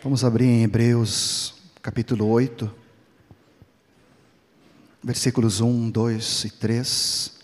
Vamos 0.00 0.22
abrir 0.22 0.44
em 0.44 0.62
Hebreus 0.62 1.56
capítulo 1.82 2.28
8, 2.28 2.72
versículos 5.02 5.60
1, 5.60 5.90
2 5.90 6.44
e 6.44 6.50
3. 6.50 7.38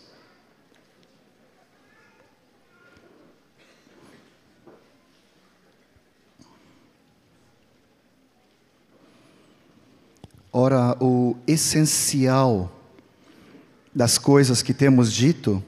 Ora, 10.52 10.96
o 11.00 11.36
essencial 11.48 12.71
das 13.93 14.16
coisas 14.16 14.62
que 14.62 14.73
temos 14.73 15.12
dito 15.12 15.61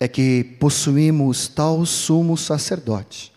é 0.00 0.08
que 0.08 0.56
possuímos 0.58 1.46
tal 1.46 1.84
sumo 1.84 2.38
sacerdote 2.38 3.33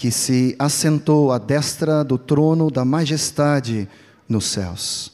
que 0.00 0.10
se 0.10 0.56
assentou 0.58 1.30
à 1.30 1.36
destra 1.36 2.02
do 2.02 2.16
trono 2.16 2.70
da 2.70 2.86
majestade 2.86 3.86
nos 4.26 4.46
céus. 4.46 5.12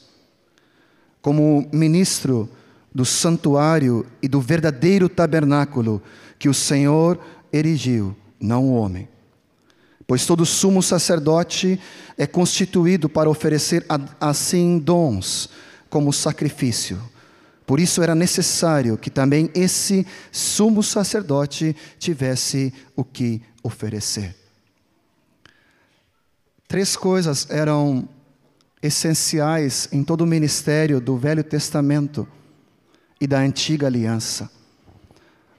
Como 1.21 1.67
ministro 1.73 2.49
do 2.95 3.03
santuário 3.03 4.05
e 4.21 4.29
do 4.29 4.39
verdadeiro 4.39 5.09
tabernáculo 5.09 6.01
que 6.39 6.47
o 6.47 6.53
Senhor 6.53 7.19
erigiu, 7.51 8.15
não 8.39 8.63
o 8.63 8.75
homem. 8.75 9.09
Pois 10.07 10.25
todo 10.25 10.45
sumo 10.45 10.81
sacerdote 10.81 11.77
é 12.17 12.25
constituído 12.25 13.09
para 13.09 13.29
oferecer 13.29 13.85
assim 14.21 14.79
dons 14.79 15.49
como 15.89 16.13
sacrifício. 16.13 16.97
Por 17.65 17.77
isso 17.81 18.01
era 18.01 18.15
necessário 18.15 18.97
que 18.97 19.09
também 19.09 19.51
esse 19.53 20.07
sumo 20.31 20.81
sacerdote 20.81 21.75
tivesse 21.99 22.73
o 22.95 23.03
que 23.03 23.41
oferecer. 23.61 24.46
Três 26.67 26.97
coisas 26.97 27.47
eram 27.49 28.09
essenciais 28.83 29.87
em 29.89 30.03
todo 30.03 30.21
o 30.21 30.27
ministério 30.27 30.99
do 30.99 31.15
Velho 31.15 31.43
Testamento 31.43 32.27
e 33.21 33.25
da 33.25 33.39
Antiga 33.39 33.87
Aliança. 33.87 34.51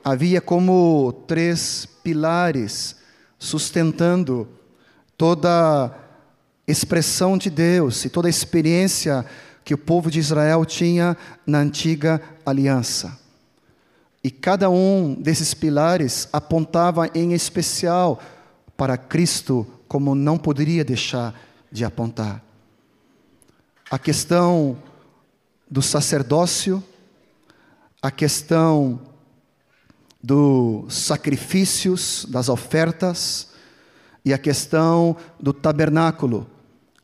Havia 0.04 0.40
como 0.40 1.24
três 1.26 1.88
pilares 2.04 2.96
sustentando 3.38 4.46
toda 5.16 5.94
expressão 6.66 7.38
de 7.38 7.48
Deus 7.48 8.04
e 8.04 8.10
toda 8.10 8.28
experiência 8.28 9.24
que 9.64 9.72
o 9.72 9.78
povo 9.78 10.10
de 10.10 10.18
Israel 10.18 10.64
tinha 10.66 11.16
na 11.46 11.60
antiga 11.60 12.20
aliança. 12.44 13.18
E 14.22 14.30
cada 14.30 14.68
um 14.68 15.14
desses 15.14 15.54
pilares 15.54 16.28
apontava 16.32 17.08
em 17.14 17.32
especial 17.32 18.20
para 18.76 18.98
Cristo 18.98 19.66
como 19.88 20.14
não 20.14 20.38
poderia 20.38 20.84
deixar 20.84 21.34
de 21.72 21.84
apontar. 21.84 22.44
A 23.90 23.98
questão 23.98 24.78
do 25.70 25.82
sacerdócio, 25.82 26.84
a 28.00 28.10
questão 28.10 29.00
dos 30.22 30.94
sacrifícios, 30.94 32.26
das 32.28 32.48
ofertas, 32.48 33.48
e 34.24 34.32
a 34.32 34.38
questão 34.38 35.16
do 35.40 35.54
tabernáculo, 35.54 36.46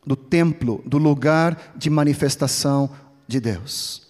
do 0.07 0.15
templo, 0.15 0.83
do 0.85 0.99
lugar 0.99 1.73
de 1.75 1.89
manifestação 1.89 2.91
de 3.27 3.41
Deus. 3.41 4.07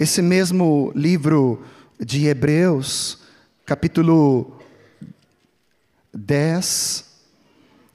Esse 0.00 0.22
mesmo 0.22 0.90
livro 0.94 1.62
de 2.00 2.26
Hebreus, 2.26 3.18
capítulo 3.66 4.58
10, 6.14 7.07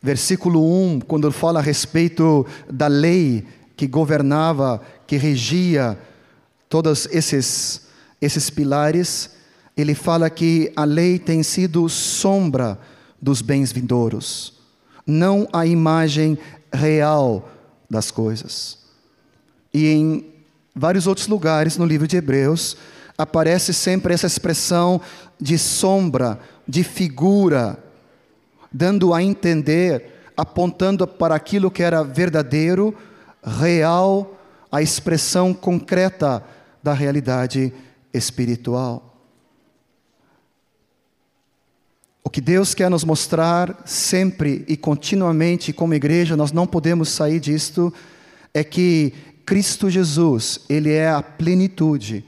versículo 0.04 0.62
1, 0.62 1.00
quando 1.00 1.28
ele 1.28 1.34
fala 1.34 1.60
a 1.60 1.64
respeito 1.64 2.46
da 2.70 2.88
lei 2.88 3.48
que 3.78 3.88
governava, 3.88 4.82
que 5.08 5.16
regia 5.16 5.98
todos 6.68 7.08
esses, 7.10 7.84
esses 8.22 8.50
pilares, 8.50 9.30
ele 9.78 9.96
fala 9.96 10.30
que 10.30 10.74
a 10.76 10.84
lei 10.84 11.18
tem 11.18 11.42
sido 11.42 11.88
sombra 11.88 12.78
dos 13.22 13.42
bens 13.42 13.72
vindouros, 13.72 14.60
não 15.08 15.48
a 15.54 15.66
imagem 15.66 16.38
real 16.74 17.50
das 17.90 18.12
coisas. 18.12 18.80
E 19.74 19.88
em 19.88 20.26
vários 20.76 21.08
outros 21.08 21.28
lugares 21.28 21.78
no 21.78 21.86
livro 21.86 22.08
de 22.08 22.18
Hebreus, 22.18 22.76
aparece 23.18 23.74
sempre 23.74 24.14
essa 24.14 24.28
expressão 24.28 25.00
de 25.40 25.58
sombra, 25.58 26.40
de 26.68 26.84
figura, 26.84 27.82
dando 28.74 29.14
a 29.14 29.22
entender, 29.22 30.32
apontando 30.36 31.06
para 31.08 31.36
aquilo 31.36 31.70
que 31.70 31.84
era 31.84 32.04
verdadeiro, 32.04 32.96
real, 33.44 34.40
a 34.72 34.82
expressão 34.82 35.54
concreta 35.54 36.44
da 36.82 36.94
realidade 36.94 37.72
espiritual. 38.14 39.12
O 42.24 42.30
que 42.30 42.42
Deus 42.42 42.74
quer 42.74 42.90
nos 42.90 43.04
mostrar 43.04 43.84
sempre 43.86 44.66
e 44.68 44.76
continuamente 44.76 45.72
como 45.72 45.94
igreja, 45.94 46.36
nós 46.36 46.52
não 46.52 46.66
podemos 46.66 47.10
sair 47.10 47.40
disto, 47.40 47.94
é 48.54 48.64
que 48.64 49.14
Cristo 49.46 49.90
Jesus, 49.90 50.62
Ele 50.70 50.92
é 50.92 51.10
a 51.10 51.22
plenitude, 51.22 52.26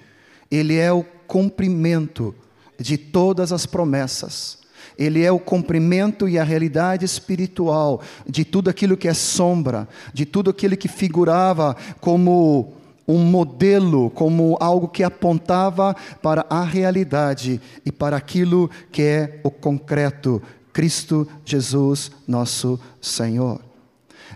Ele 0.51 0.75
é 0.75 0.91
o 0.91 1.03
cumprimento 1.25 2.35
de 2.79 2.97
todas 2.97 3.51
as 3.51 3.66
promessas. 3.66 4.64
Ele 4.97 5.23
é 5.23 5.31
o 5.31 5.39
cumprimento 5.39 6.28
e 6.28 6.39
a 6.39 6.44
realidade 6.44 7.06
espiritual 7.06 8.01
de 8.28 8.45
tudo 8.45 8.69
aquilo 8.69 8.97
que 8.97 9.07
é 9.07 9.13
sombra, 9.13 9.88
de 10.13 10.25
tudo 10.25 10.50
aquilo 10.50 10.78
que 10.78 10.88
figurava 10.88 11.75
como 12.00 12.73
um 13.07 13.19
modelo, 13.19 14.09
como 14.09 14.57
algo 14.59 14.88
que 14.88 15.03
apontava 15.03 15.95
para 16.22 16.45
a 16.50 16.63
realidade 16.63 17.61
e 17.85 17.91
para 17.91 18.17
aquilo 18.17 18.69
que 18.91 19.01
é 19.01 19.39
o 19.44 19.51
concreto, 19.51 20.41
Cristo 20.73 21.28
Jesus, 21.45 22.11
nosso 22.28 22.79
Senhor. 23.00 23.61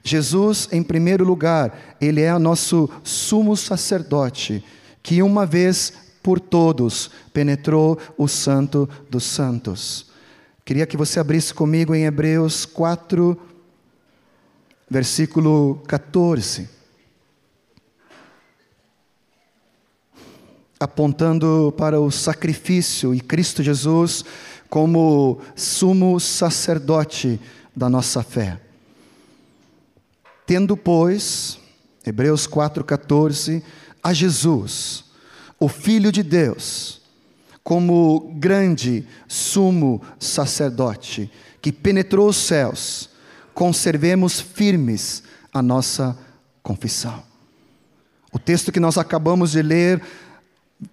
Jesus, 0.03 0.69
em 0.71 0.83
primeiro 0.83 1.25
lugar, 1.25 1.97
ele 1.99 2.21
é 2.21 2.33
o 2.33 2.39
nosso 2.39 2.89
sumo 3.03 3.57
sacerdote, 3.57 4.63
que 5.01 5.21
uma 5.21 5.45
vez 5.45 5.93
por 6.21 6.39
todos 6.39 7.09
penetrou 7.33 7.97
o 8.17 8.27
Santo 8.27 8.87
dos 9.09 9.23
Santos. 9.23 10.08
Queria 10.69 10.85
que 10.85 10.95
você 10.95 11.19
abrisse 11.19 11.51
comigo 11.51 11.95
em 11.95 12.05
Hebreus 12.05 12.63
4, 12.63 13.35
versículo 14.87 15.81
14. 15.87 16.69
Apontando 20.79 21.73
para 21.75 21.99
o 21.99 22.11
sacrifício 22.11 23.15
e 23.15 23.19
Cristo 23.19 23.63
Jesus 23.63 24.23
como 24.69 25.41
sumo 25.55 26.19
sacerdote 26.19 27.41
da 27.75 27.89
nossa 27.89 28.21
fé. 28.21 28.61
Tendo, 30.45 30.77
pois, 30.77 31.57
Hebreus 32.05 32.47
4,14, 32.47 33.63
a 34.03 34.13
Jesus, 34.13 35.05
o 35.59 35.67
Filho 35.67 36.11
de 36.11 36.21
Deus, 36.21 36.98
como 37.63 38.33
grande 38.37 39.05
sumo 39.27 40.01
sacerdote 40.19 41.31
que 41.61 41.71
penetrou 41.71 42.29
os 42.29 42.37
céus, 42.37 43.09
conservemos 43.53 44.39
firmes 44.39 45.23
a 45.53 45.61
nossa 45.61 46.17
confissão. 46.63 47.23
O 48.31 48.39
texto 48.39 48.71
que 48.71 48.79
nós 48.79 48.97
acabamos 48.97 49.51
de 49.51 49.61
ler, 49.61 50.01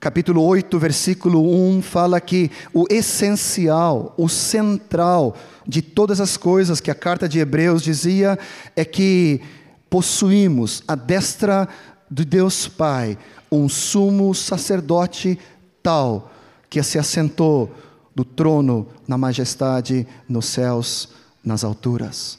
capítulo 0.00 0.42
8, 0.42 0.78
versículo 0.78 1.40
1, 1.76 1.82
fala 1.82 2.20
que 2.20 2.50
o 2.72 2.86
essencial, 2.90 4.14
o 4.16 4.28
central 4.28 5.36
de 5.66 5.82
todas 5.82 6.20
as 6.20 6.36
coisas 6.36 6.80
que 6.80 6.90
a 6.90 6.94
carta 6.94 7.28
de 7.28 7.38
Hebreus 7.38 7.82
dizia 7.82 8.38
é 8.74 8.84
que 8.84 9.40
possuímos 9.88 10.82
a 10.88 10.94
destra 10.94 11.68
de 12.10 12.24
Deus 12.24 12.66
Pai 12.66 13.16
um 13.50 13.68
sumo 13.68 14.34
sacerdote 14.34 15.38
tal 15.82 16.32
que 16.68 16.82
se 16.82 16.98
assentou 16.98 17.72
do 18.14 18.24
trono 18.24 18.88
na 19.06 19.18
majestade 19.18 20.06
nos 20.28 20.46
céus, 20.46 21.10
nas 21.44 21.62
alturas. 21.62 22.38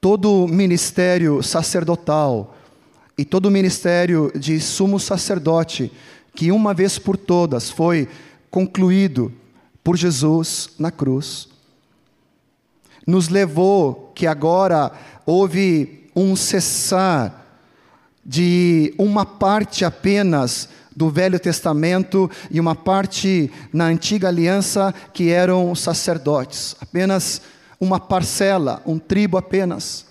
Todo 0.00 0.46
ministério 0.46 1.42
sacerdotal 1.42 2.56
e 3.18 3.24
todo 3.24 3.50
ministério 3.50 4.30
de 4.34 4.60
sumo 4.60 5.00
sacerdote, 5.00 5.90
que 6.34 6.52
uma 6.52 6.72
vez 6.72 6.98
por 6.98 7.16
todas 7.16 7.70
foi 7.70 8.08
concluído 8.50 9.32
por 9.82 9.96
Jesus 9.96 10.70
na 10.78 10.90
cruz, 10.90 11.48
nos 13.06 13.28
levou 13.28 14.12
que 14.14 14.26
agora 14.26 14.92
houve 15.24 16.10
um 16.14 16.36
cessar 16.36 17.44
de 18.24 18.94
uma 18.98 19.24
parte 19.24 19.84
apenas 19.84 20.68
do 20.96 21.10
Velho 21.10 21.38
Testamento 21.38 22.30
e 22.50 22.58
uma 22.58 22.74
parte 22.74 23.52
na 23.70 23.84
antiga 23.84 24.28
aliança 24.28 24.94
que 25.12 25.28
eram 25.28 25.74
sacerdotes. 25.74 26.74
Apenas 26.80 27.42
uma 27.78 28.00
parcela, 28.00 28.82
um 28.86 28.98
tribo 28.98 29.36
apenas. 29.36 30.06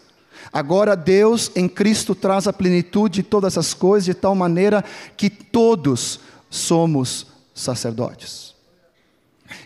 Agora 0.53 0.95
Deus 0.95 1.51
em 1.55 1.67
Cristo 1.67 2.13
traz 2.13 2.47
a 2.47 2.53
plenitude 2.53 3.15
de 3.15 3.23
todas 3.23 3.57
as 3.57 3.73
coisas 3.73 4.05
de 4.05 4.13
tal 4.13 4.35
maneira 4.35 4.85
que 5.17 5.27
todos 5.27 6.19
somos 6.51 7.25
sacerdotes. 7.53 8.53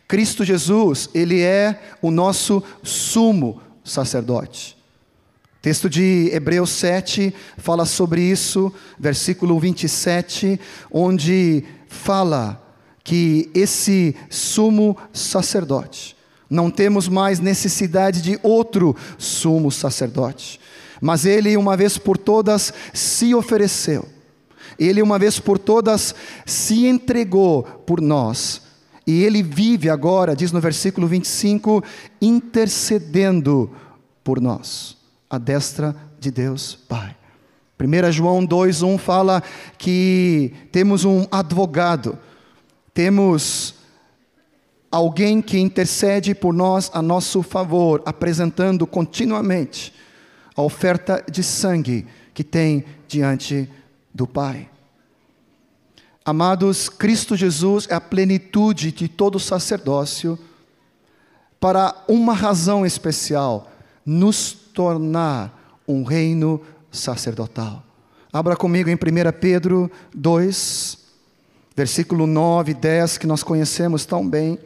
Cristo 0.08 0.46
Jesus, 0.46 1.10
ele 1.14 1.42
é 1.42 1.82
o 2.02 2.10
nosso 2.10 2.64
sumo 2.82 3.62
sacerdote. 3.84 4.79
Texto 5.62 5.90
de 5.90 6.30
Hebreus 6.32 6.70
7 6.70 7.34
fala 7.58 7.86
sobre 7.86 8.22
isso, 8.22 8.72
versículo 8.98 9.60
27, 9.60 10.58
onde 10.90 11.66
fala 11.90 12.64
que 13.04 13.50
esse 13.54 14.16
sumo 14.30 14.96
sacerdote, 15.12 16.16
não 16.50 16.72
temos 16.72 17.10
mais 17.10 17.42
necessidade 17.42 18.22
de 18.22 18.40
outro 18.42 18.96
sumo 19.18 19.70
sacerdote, 19.70 20.62
mas 21.02 21.26
ele, 21.26 21.58
uma 21.58 21.76
vez 21.76 21.98
por 21.98 22.18
todas, 22.18 22.74
se 22.94 23.36
ofereceu, 23.36 24.08
ele, 24.78 25.02
uma 25.02 25.20
vez 25.20 25.40
por 25.40 25.58
todas, 25.58 26.16
se 26.46 26.86
entregou 26.86 27.64
por 27.64 28.00
nós, 28.00 28.62
e 29.06 29.24
ele 29.24 29.44
vive 29.44 29.90
agora, 29.90 30.36
diz 30.36 30.54
no 30.54 30.62
versículo 30.62 31.06
25, 31.06 31.84
intercedendo 32.22 33.70
por 34.24 34.40
nós, 34.40 34.99
a 35.30 35.38
destra 35.38 35.96
de 36.20 36.32
Deus 36.32 36.76
Pai. 36.76 37.16
1 37.80 38.12
João 38.12 38.46
2,1 38.46 38.98
fala 38.98 39.42
que 39.78 40.54
temos 40.72 41.06
um 41.06 41.26
advogado, 41.32 42.18
temos 42.94 43.76
alguém 44.92 45.42
que 45.42 45.58
intercede 45.58 46.36
por 46.36 46.54
nós 46.54 46.92
a 46.94 47.02
nosso 47.02 47.42
favor, 47.42 48.02
apresentando 48.06 48.86
continuamente 48.86 49.94
a 50.56 50.62
oferta 50.62 51.24
de 51.32 51.42
sangue 51.42 52.06
que 52.34 52.44
tem 52.44 52.84
diante 53.08 53.70
do 54.14 54.28
Pai. 54.28 54.70
Amados, 56.26 56.90
Cristo 56.90 57.36
Jesus 57.36 57.88
é 57.90 57.96
a 57.96 58.02
plenitude 58.02 58.92
de 58.92 59.08
todo 59.08 59.40
sacerdócio 59.40 60.38
para 61.60 61.96
uma 62.08 62.34
razão 62.34 62.86
especial: 62.86 63.72
nos 64.06 64.69
tornar 64.80 65.76
um 65.86 66.04
reino 66.04 66.62
sacerdotal. 66.90 67.84
Abra 68.32 68.56
comigo 68.56 68.90
em 68.90 68.94
1 68.94 68.98
Pedro 69.38 69.92
2, 70.16 70.98
versículo 71.76 72.26
9 72.26 72.72
e 72.72 72.74
10, 72.76 73.18
que 73.18 73.28
nós 73.28 73.44
conhecemos 73.44 74.06
tão 74.06 74.26
bem. 74.26 74.58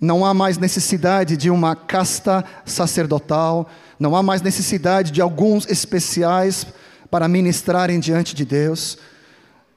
Não 0.00 0.24
há 0.24 0.32
mais 0.32 0.56
necessidade 0.56 1.36
de 1.36 1.50
uma 1.50 1.76
casta 1.76 2.42
sacerdotal, 2.64 3.68
não 3.98 4.16
há 4.16 4.22
mais 4.22 4.40
necessidade 4.40 5.12
de 5.12 5.20
alguns 5.20 5.68
especiais 5.68 6.66
para 7.10 7.28
ministrarem 7.28 8.00
diante 8.00 8.34
de 8.34 8.46
Deus. 8.46 8.96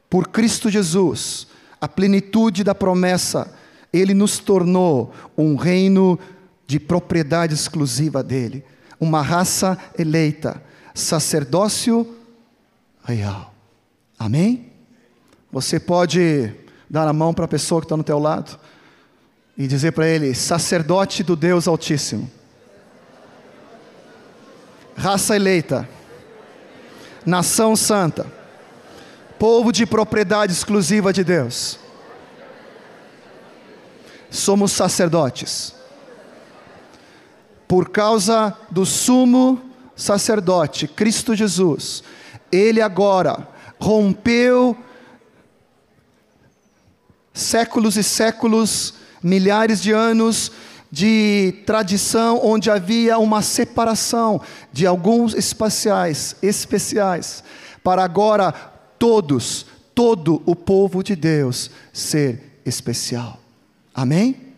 Por 0.09 0.29
Cristo 0.29 0.69
Jesus, 0.69 1.47
a 1.81 1.87
plenitude 1.89 2.63
da 2.63 2.73
promessa, 2.73 3.53
Ele 3.91 4.13
nos 4.13 4.39
tornou 4.39 5.13
um 5.37 5.57
reino 5.57 6.17
de 6.69 6.79
propriedade 6.79 7.55
exclusiva 7.55 8.21
dEle, 8.21 8.63
uma 8.99 9.23
raça 9.23 9.75
eleita, 9.97 10.61
sacerdócio 10.93 12.15
real. 13.03 13.51
Amém? 14.19 14.71
Você 15.51 15.79
pode 15.79 16.53
dar 16.87 17.07
a 17.07 17.11
mão 17.11 17.33
para 17.33 17.45
a 17.45 17.47
pessoa 17.47 17.81
que 17.81 17.85
está 17.85 17.97
no 17.97 18.03
teu 18.03 18.19
lado 18.19 18.59
e 19.57 19.65
dizer 19.65 19.93
para 19.93 20.07
ele: 20.07 20.35
sacerdote 20.35 21.23
do 21.23 21.35
Deus 21.35 21.67
Altíssimo, 21.67 22.29
raça 24.95 25.35
eleita, 25.35 25.89
nação 27.25 27.75
santa, 27.75 28.27
povo 29.39 29.71
de 29.71 29.87
propriedade 29.87 30.53
exclusiva 30.53 31.11
de 31.11 31.23
Deus. 31.23 31.79
Somos 34.29 34.71
sacerdotes. 34.71 35.78
Por 37.69 37.89
causa 37.89 38.57
do 38.71 38.83
sumo 38.83 39.61
sacerdote, 39.95 40.87
Cristo 40.87 41.35
Jesus, 41.35 42.03
ele 42.51 42.81
agora 42.81 43.47
rompeu 43.79 44.75
séculos 47.31 47.95
e 47.95 48.01
séculos 48.01 48.95
milhares 49.21 49.83
de 49.83 49.91
anos 49.91 50.51
de 50.91 51.61
tradição 51.67 52.41
onde 52.43 52.71
havia 52.71 53.19
uma 53.19 53.43
separação 53.43 54.41
de 54.73 54.87
alguns 54.87 55.35
espaciais 55.35 56.37
especiais 56.41 57.43
para 57.83 58.03
agora 58.03 58.51
todos, 58.97 59.67
todo 59.93 60.41
o 60.43 60.55
povo 60.55 61.03
de 61.03 61.15
Deus 61.15 61.69
ser 61.93 62.59
especial. 62.65 63.39
Amém? 63.93 64.55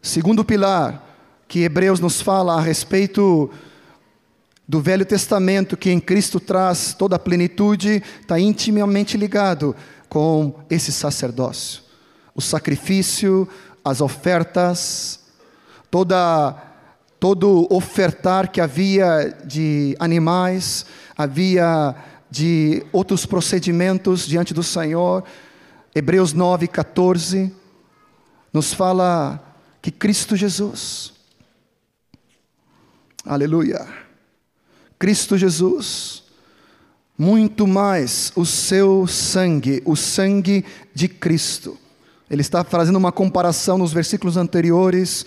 Segundo 0.00 0.42
pilar 0.42 1.09
que 1.50 1.64
Hebreus 1.64 1.98
nos 1.98 2.22
fala 2.22 2.54
a 2.54 2.60
respeito 2.60 3.50
do 4.68 4.80
Velho 4.80 5.04
Testamento, 5.04 5.76
que 5.76 5.90
em 5.90 5.98
Cristo 5.98 6.38
traz 6.38 6.94
toda 6.94 7.16
a 7.16 7.18
plenitude, 7.18 8.00
está 8.20 8.38
intimamente 8.38 9.16
ligado 9.16 9.74
com 10.08 10.54
esse 10.70 10.92
sacerdócio 10.92 11.82
o 12.34 12.40
sacrifício, 12.40 13.48
as 13.84 14.00
ofertas, 14.00 15.20
toda, 15.90 16.56
todo 17.18 17.66
ofertar 17.68 18.48
que 18.48 18.60
havia 18.60 19.36
de 19.44 19.96
animais, 19.98 20.86
havia 21.18 21.96
de 22.30 22.86
outros 22.92 23.26
procedimentos 23.26 24.24
diante 24.24 24.54
do 24.54 24.62
Senhor. 24.62 25.24
Hebreus 25.92 26.32
9, 26.32 26.68
14 26.68 27.52
nos 28.52 28.72
fala 28.72 29.42
que 29.82 29.90
Cristo 29.90 30.36
Jesus, 30.36 31.19
aleluia, 33.24 33.86
Cristo 34.98 35.36
Jesus, 35.36 36.22
muito 37.16 37.66
mais 37.66 38.32
o 38.34 38.46
seu 38.46 39.06
sangue, 39.06 39.82
o 39.84 39.94
sangue 39.96 40.64
de 40.94 41.08
Cristo, 41.08 41.76
ele 42.30 42.40
está 42.42 42.62
fazendo 42.62 42.96
uma 42.96 43.10
comparação 43.10 43.76
nos 43.76 43.92
versículos 43.92 44.36
anteriores, 44.36 45.26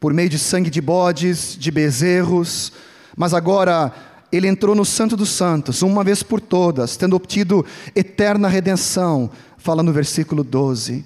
por 0.00 0.12
meio 0.12 0.28
de 0.28 0.38
sangue 0.38 0.70
de 0.70 0.80
bodes, 0.80 1.56
de 1.58 1.70
bezerros, 1.70 2.72
mas 3.16 3.32
agora 3.32 3.92
ele 4.32 4.48
entrou 4.48 4.74
no 4.74 4.84
Santo 4.84 5.16
dos 5.16 5.28
Santos, 5.28 5.82
uma 5.82 6.02
vez 6.02 6.22
por 6.22 6.40
todas, 6.40 6.96
tendo 6.96 7.14
obtido 7.14 7.64
eterna 7.94 8.48
redenção, 8.48 9.30
fala 9.56 9.82
no 9.82 9.92
versículo 9.92 10.42
12. 10.42 11.04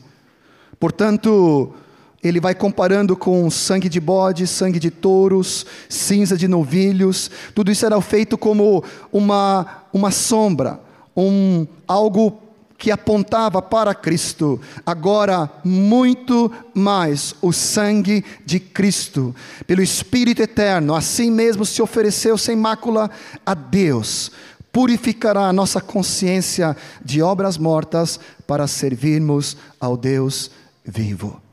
Portanto, 0.81 1.75
ele 2.23 2.41
vai 2.41 2.55
comparando 2.55 3.17
com 3.17 3.49
sangue 3.51 3.89
de 3.89 4.01
bode, 4.01 4.47
sangue 4.47 4.79
de 4.79 4.91
touros, 4.91 5.65
cinza 5.89 6.37
de 6.37 6.49
novilhos, 6.49 7.31
tudo 7.55 7.71
isso 7.71 7.87
era 7.87 8.01
feito 8.01 8.37
como 8.37 8.83
uma, 9.13 9.85
uma 9.93 10.11
sombra, 10.11 10.81
um, 11.17 11.67
algo 11.87 12.43
que 12.77 12.93
apontava 12.93 13.61
para 13.61 13.93
Cristo, 13.93 14.61
agora 14.87 15.51
muito 15.65 16.51
mais 16.73 17.35
o 17.43 17.53
sangue 17.53 18.25
de 18.47 18.61
Cristo, 18.61 19.35
pelo 19.67 19.83
Espírito 19.83 20.43
eterno, 20.43 20.95
assim 20.95 21.31
mesmo 21.31 21.67
se 21.67 21.83
ofereceu 21.83 22.39
sem 22.39 22.55
mácula 22.55 23.11
a 23.45 23.53
Deus, 23.53 24.31
purificará 24.73 25.49
a 25.49 25.53
nossa 25.53 25.81
consciência 25.81 26.77
de 27.05 27.21
obras 27.21 27.59
mortas 27.59 28.21
para 28.47 28.69
servirmos 28.69 29.57
ao 29.81 29.97
Deus 29.97 30.51
vivo. 30.85 31.48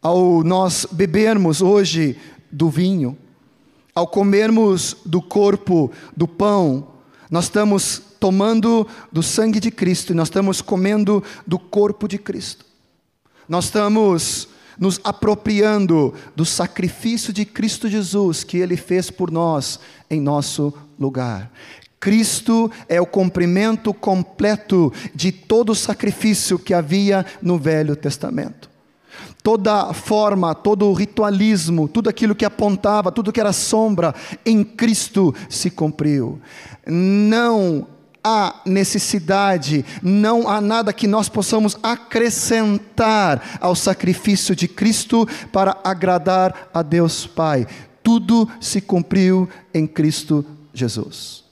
Ao 0.00 0.42
nós 0.44 0.86
bebermos 0.90 1.60
hoje 1.60 2.16
do 2.50 2.70
vinho, 2.70 3.16
ao 3.94 4.06
comermos 4.06 4.96
do 5.04 5.20
corpo, 5.20 5.90
do 6.16 6.28
pão, 6.28 6.88
nós 7.30 7.44
estamos 7.44 8.00
tomando 8.20 8.86
do 9.10 9.22
sangue 9.22 9.60
de 9.60 9.70
Cristo 9.70 10.12
e 10.12 10.14
nós 10.14 10.28
estamos 10.28 10.60
comendo 10.60 11.22
do 11.46 11.58
corpo 11.58 12.06
de 12.06 12.18
Cristo. 12.18 12.64
Nós 13.48 13.66
estamos 13.66 14.48
nos 14.78 15.00
apropriando 15.02 16.14
do 16.36 16.44
sacrifício 16.44 17.32
de 17.32 17.44
Cristo 17.44 17.88
Jesus 17.88 18.44
que 18.44 18.58
ele 18.58 18.76
fez 18.76 19.10
por 19.10 19.30
nós 19.30 19.80
em 20.08 20.20
nosso 20.20 20.72
lugar. 20.98 21.50
Cristo 21.98 22.70
é 22.88 23.00
o 23.00 23.06
cumprimento 23.06 23.92
completo 23.92 24.92
de 25.12 25.32
todo 25.32 25.70
o 25.70 25.74
sacrifício 25.74 26.58
que 26.58 26.72
havia 26.72 27.26
no 27.42 27.58
Velho 27.58 27.96
Testamento. 27.96 28.70
Toda 29.48 29.94
forma, 29.94 30.54
todo 30.54 30.92
ritualismo, 30.92 31.88
tudo 31.88 32.10
aquilo 32.10 32.34
que 32.34 32.44
apontava, 32.44 33.10
tudo 33.10 33.32
que 33.32 33.40
era 33.40 33.50
sombra, 33.50 34.14
em 34.44 34.62
Cristo 34.62 35.34
se 35.48 35.70
cumpriu. 35.70 36.38
Não 36.86 37.86
há 38.22 38.60
necessidade, 38.66 39.86
não 40.02 40.46
há 40.46 40.60
nada 40.60 40.92
que 40.92 41.06
nós 41.06 41.30
possamos 41.30 41.78
acrescentar 41.82 43.58
ao 43.58 43.74
sacrifício 43.74 44.54
de 44.54 44.68
Cristo 44.68 45.26
para 45.50 45.78
agradar 45.82 46.68
a 46.74 46.82
Deus 46.82 47.26
Pai. 47.26 47.66
Tudo 48.02 48.46
se 48.60 48.82
cumpriu 48.82 49.48
em 49.72 49.86
Cristo 49.86 50.44
Jesus. 50.74 51.42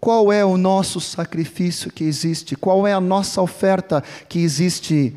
Qual 0.00 0.32
é 0.32 0.42
o 0.42 0.56
nosso 0.56 1.02
sacrifício 1.02 1.92
que 1.92 2.04
existe? 2.04 2.56
Qual 2.56 2.86
é 2.86 2.94
a 2.94 3.00
nossa 3.00 3.42
oferta 3.42 4.02
que 4.26 4.38
existe 4.38 5.14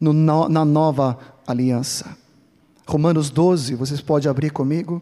no, 0.00 0.48
na 0.48 0.64
nova 0.64 1.18
aliança? 1.46 2.16
Romanos 2.86 3.30
12, 3.30 3.74
vocês 3.76 4.00
podem 4.00 4.28
abrir 4.28 4.50
comigo? 4.50 5.00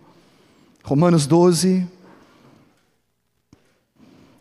Romanos 0.85 1.27
12. 1.27 1.87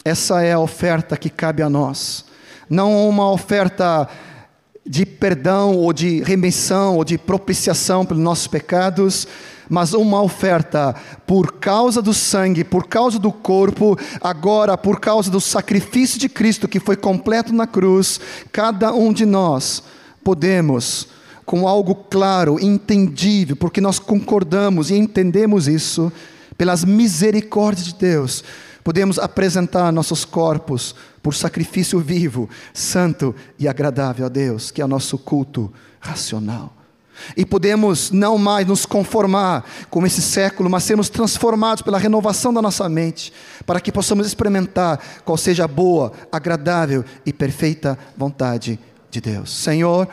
Essa 0.04 0.42
é 0.42 0.54
a 0.54 0.60
oferta 0.60 1.16
que 1.16 1.30
cabe 1.30 1.62
a 1.62 1.70
nós. 1.70 2.26
Não 2.70 3.08
uma 3.08 3.32
oferta 3.32 4.10
de 4.86 5.06
perdão 5.06 5.76
ou 5.76 5.92
de 5.94 6.22
remissão 6.24 6.96
ou 6.96 7.04
de 7.04 7.18
propiciação 7.18 8.06
pelos 8.06 8.24
nossos 8.24 8.48
pecados, 8.48 9.28
mas 9.70 9.94
uma 9.94 10.22
oferta 10.22 10.96
por 11.26 11.54
causa 11.54 12.02
do 12.02 12.14
sangue, 12.14 12.64
por 12.64 12.88
causa 12.88 13.20
do 13.20 13.32
corpo, 13.32 13.98
agora 14.22 14.78
por 14.78 15.00
causa 15.00 15.30
do 15.30 15.42
sacrifício 15.42 16.20
de 16.20 16.30
Cristo 16.30 16.68
que 16.68 16.80
foi 16.80 16.96
completo 16.96 17.54
na 17.54 17.68
cruz, 17.68 18.20
cada 18.52 18.94
um 18.94 19.12
de 19.12 19.26
nós 19.26 19.84
podemos, 20.28 21.08
com 21.46 21.66
algo 21.66 21.96
claro, 21.96 22.60
entendível, 22.60 23.56
porque 23.56 23.80
nós 23.80 23.98
concordamos 23.98 24.92
e 24.92 24.96
entendemos 24.96 25.70
isso, 25.70 26.12
pelas 26.58 26.84
misericórdias 26.84 27.88
de 27.88 27.94
Deus, 27.94 28.44
podemos 28.84 29.18
apresentar 29.18 29.90
nossos 29.94 30.26
corpos 30.26 30.94
por 31.24 31.34
sacrifício 31.34 31.98
vivo, 32.02 32.50
santo 32.74 33.34
e 33.58 33.70
agradável 33.70 34.26
a 34.26 34.30
Deus, 34.30 34.70
que 34.70 34.82
é 34.82 34.86
o 34.86 34.88
nosso 34.90 35.18
culto 35.18 35.72
racional. 35.98 36.74
E 37.38 37.46
podemos 37.46 38.12
não 38.12 38.38
mais 38.38 38.68
nos 38.68 38.86
conformar 38.86 39.64
com 39.90 40.06
esse 40.06 40.22
século, 40.22 40.70
mas 40.70 40.84
sermos 40.84 41.08
transformados 41.08 41.82
pela 41.82 41.98
renovação 41.98 42.54
da 42.54 42.62
nossa 42.62 42.90
mente, 42.90 43.32
para 43.66 43.80
que 43.80 43.94
possamos 43.94 44.28
experimentar 44.28 45.00
qual 45.24 45.38
seja 45.38 45.64
a 45.64 45.70
boa, 45.70 46.12
agradável 46.30 47.06
e 47.26 47.32
perfeita 47.32 47.98
vontade 48.18 48.78
de 49.10 49.22
Deus. 49.22 49.52
Senhor, 49.52 50.08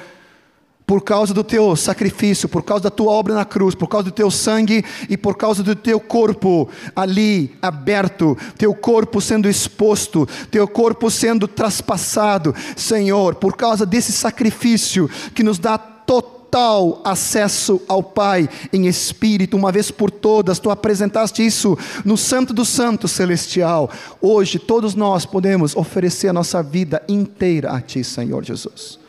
por 0.87 1.03
causa 1.03 1.33
do 1.33 1.43
teu 1.43 1.75
sacrifício, 1.77 2.49
por 2.49 2.63
causa 2.63 2.85
da 2.85 2.91
tua 2.91 3.11
obra 3.11 3.35
na 3.35 3.45
cruz, 3.45 3.75
por 3.75 3.89
causa 3.89 4.05
do 4.05 4.15
teu 4.15 4.31
sangue 4.31 4.85
e 5.09 5.17
por 5.17 5.37
causa 5.37 5.63
do 5.63 5.75
teu 5.75 5.99
corpo 5.99 6.69
ali 6.95 7.57
aberto, 7.63 8.37
teu 8.59 8.75
corpo 8.75 9.21
sendo 9.21 9.49
exposto, 9.49 10.29
teu 10.51 10.69
corpo 10.69 11.11
sendo 11.11 11.49
traspassado, 11.49 12.55
Senhor, 12.77 13.37
por 13.37 13.57
causa 13.57 13.87
desse 13.87 14.13
sacrifício 14.13 15.09
que 15.35 15.43
nos 15.43 15.59
dá 15.59 15.79
total 15.79 16.34
total 16.55 17.03
acesso 17.05 17.83
ao 17.89 18.01
Pai 18.01 18.49
em 18.73 18.87
espírito, 18.87 19.57
uma 19.57 19.73
vez 19.73 19.91
por 19.91 20.09
todas. 20.09 20.61
Tu 20.61 20.71
apresentaste 20.71 21.45
isso 21.45 21.77
no 22.05 22.17
Santo 22.17 22.55
do 22.55 22.65
Santo 22.65 23.09
Celestial. 23.09 23.91
Hoje, 24.21 24.61
todos 24.61 24.95
nós 24.95 25.27
podemos 25.27 25.75
oferecer 25.75 26.29
a 26.29 26.33
nossa 26.33 26.63
vida 26.63 27.03
inteira 27.09 27.73
a 27.73 27.81
Ti, 27.81 28.05
Senhor 28.05 28.45
Jesus. 28.45 29.01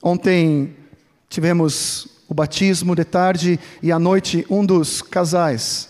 Ontem 0.00 0.76
tivemos 1.28 2.06
o 2.28 2.34
batismo 2.34 2.94
de 2.94 3.04
tarde 3.04 3.58
e 3.82 3.90
à 3.90 3.98
noite 3.98 4.46
um 4.48 4.64
dos 4.64 5.02
casais, 5.02 5.88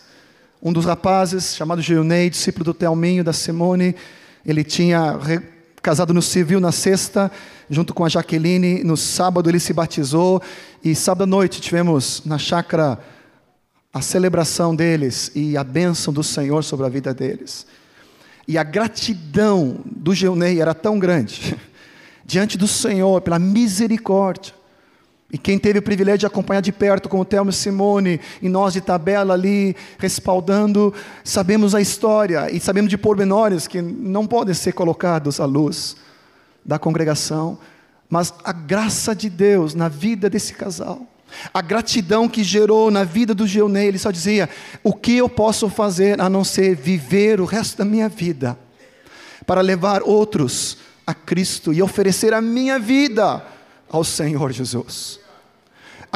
um 0.62 0.72
dos 0.72 0.86
rapazes, 0.86 1.54
chamado 1.54 1.82
Gilney, 1.82 2.30
discípulo 2.30 2.64
do 2.64 2.72
Telminho, 2.72 3.22
da 3.22 3.34
Simone, 3.34 3.94
ele 4.44 4.64
tinha 4.64 5.18
casado 5.82 6.14
no 6.14 6.22
civil 6.22 6.60
na 6.60 6.72
sexta, 6.72 7.30
junto 7.68 7.94
com 7.94 8.04
a 8.04 8.08
Jaqueline. 8.08 8.82
No 8.84 8.96
sábado 8.96 9.48
ele 9.48 9.60
se 9.60 9.72
batizou 9.72 10.42
e 10.82 10.94
sábado 10.94 11.24
à 11.24 11.26
noite 11.26 11.60
tivemos 11.60 12.22
na 12.24 12.38
chácara 12.38 12.98
a 13.92 14.02
celebração 14.02 14.74
deles 14.74 15.30
e 15.34 15.56
a 15.56 15.64
bênção 15.64 16.12
do 16.12 16.22
Senhor 16.22 16.62
sobre 16.62 16.86
a 16.86 16.88
vida 16.88 17.14
deles. 17.14 17.66
E 18.46 18.56
a 18.58 18.62
gratidão 18.62 19.80
do 19.84 20.14
Geunei 20.14 20.60
era 20.60 20.74
tão 20.74 20.98
grande 20.98 21.56
diante 22.24 22.56
do 22.56 22.68
Senhor 22.68 23.20
pela 23.20 23.38
misericórdia 23.38 24.54
e 25.32 25.36
quem 25.36 25.58
teve 25.58 25.80
o 25.80 25.82
privilégio 25.82 26.20
de 26.20 26.26
acompanhar 26.26 26.60
de 26.60 26.70
perto, 26.70 27.08
como 27.08 27.22
o 27.22 27.24
Thelma 27.24 27.50
Simone, 27.50 28.20
e 28.40 28.48
nós 28.48 28.72
de 28.72 28.80
tabela 28.80 29.34
ali, 29.34 29.74
respaldando, 29.98 30.94
sabemos 31.24 31.74
a 31.74 31.80
história 31.80 32.48
e 32.50 32.60
sabemos 32.60 32.88
de 32.88 32.96
pormenores 32.96 33.66
que 33.66 33.82
não 33.82 34.26
podem 34.26 34.54
ser 34.54 34.72
colocados 34.72 35.40
à 35.40 35.44
luz 35.44 35.96
da 36.66 36.78
congregação, 36.78 37.58
mas 38.08 38.34
a 38.44 38.52
graça 38.52 39.14
de 39.14 39.30
Deus 39.30 39.74
na 39.74 39.88
vida 39.88 40.28
desse 40.28 40.52
casal, 40.54 41.06
a 41.52 41.60
gratidão 41.60 42.28
que 42.28 42.42
gerou 42.42 42.90
na 42.90 43.04
vida 43.04 43.34
do 43.34 43.46
Geonei, 43.46 43.88
ele 43.88 43.98
só 43.98 44.10
dizia: 44.10 44.48
o 44.82 44.92
que 44.92 45.16
eu 45.16 45.28
posso 45.28 45.68
fazer 45.68 46.20
a 46.20 46.28
não 46.28 46.44
ser 46.44 46.74
viver 46.74 47.40
o 47.40 47.44
resto 47.44 47.78
da 47.78 47.84
minha 47.84 48.08
vida, 48.08 48.58
para 49.46 49.60
levar 49.60 50.02
outros 50.02 50.78
a 51.06 51.14
Cristo 51.14 51.72
e 51.72 51.80
oferecer 51.80 52.34
a 52.34 52.40
minha 52.40 52.78
vida 52.78 53.44
ao 53.88 54.02
Senhor 54.02 54.50
Jesus. 54.52 55.20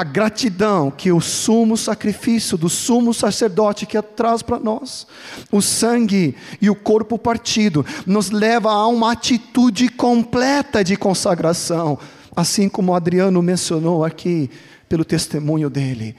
A 0.00 0.02
gratidão 0.02 0.90
que 0.90 1.12
o 1.12 1.20
sumo 1.20 1.76
sacrifício 1.76 2.56
do 2.56 2.70
sumo 2.70 3.12
sacerdote 3.12 3.84
que 3.84 4.00
traz 4.00 4.40
para 4.40 4.58
nós, 4.58 5.06
o 5.52 5.60
sangue 5.60 6.34
e 6.58 6.70
o 6.70 6.74
corpo 6.74 7.18
partido, 7.18 7.84
nos 8.06 8.30
leva 8.30 8.70
a 8.70 8.86
uma 8.86 9.12
atitude 9.12 9.90
completa 9.90 10.82
de 10.82 10.96
consagração, 10.96 11.98
assim 12.34 12.66
como 12.66 12.94
Adriano 12.94 13.42
mencionou 13.42 14.02
aqui, 14.02 14.48
pelo 14.88 15.04
testemunho 15.04 15.68
dele, 15.68 16.16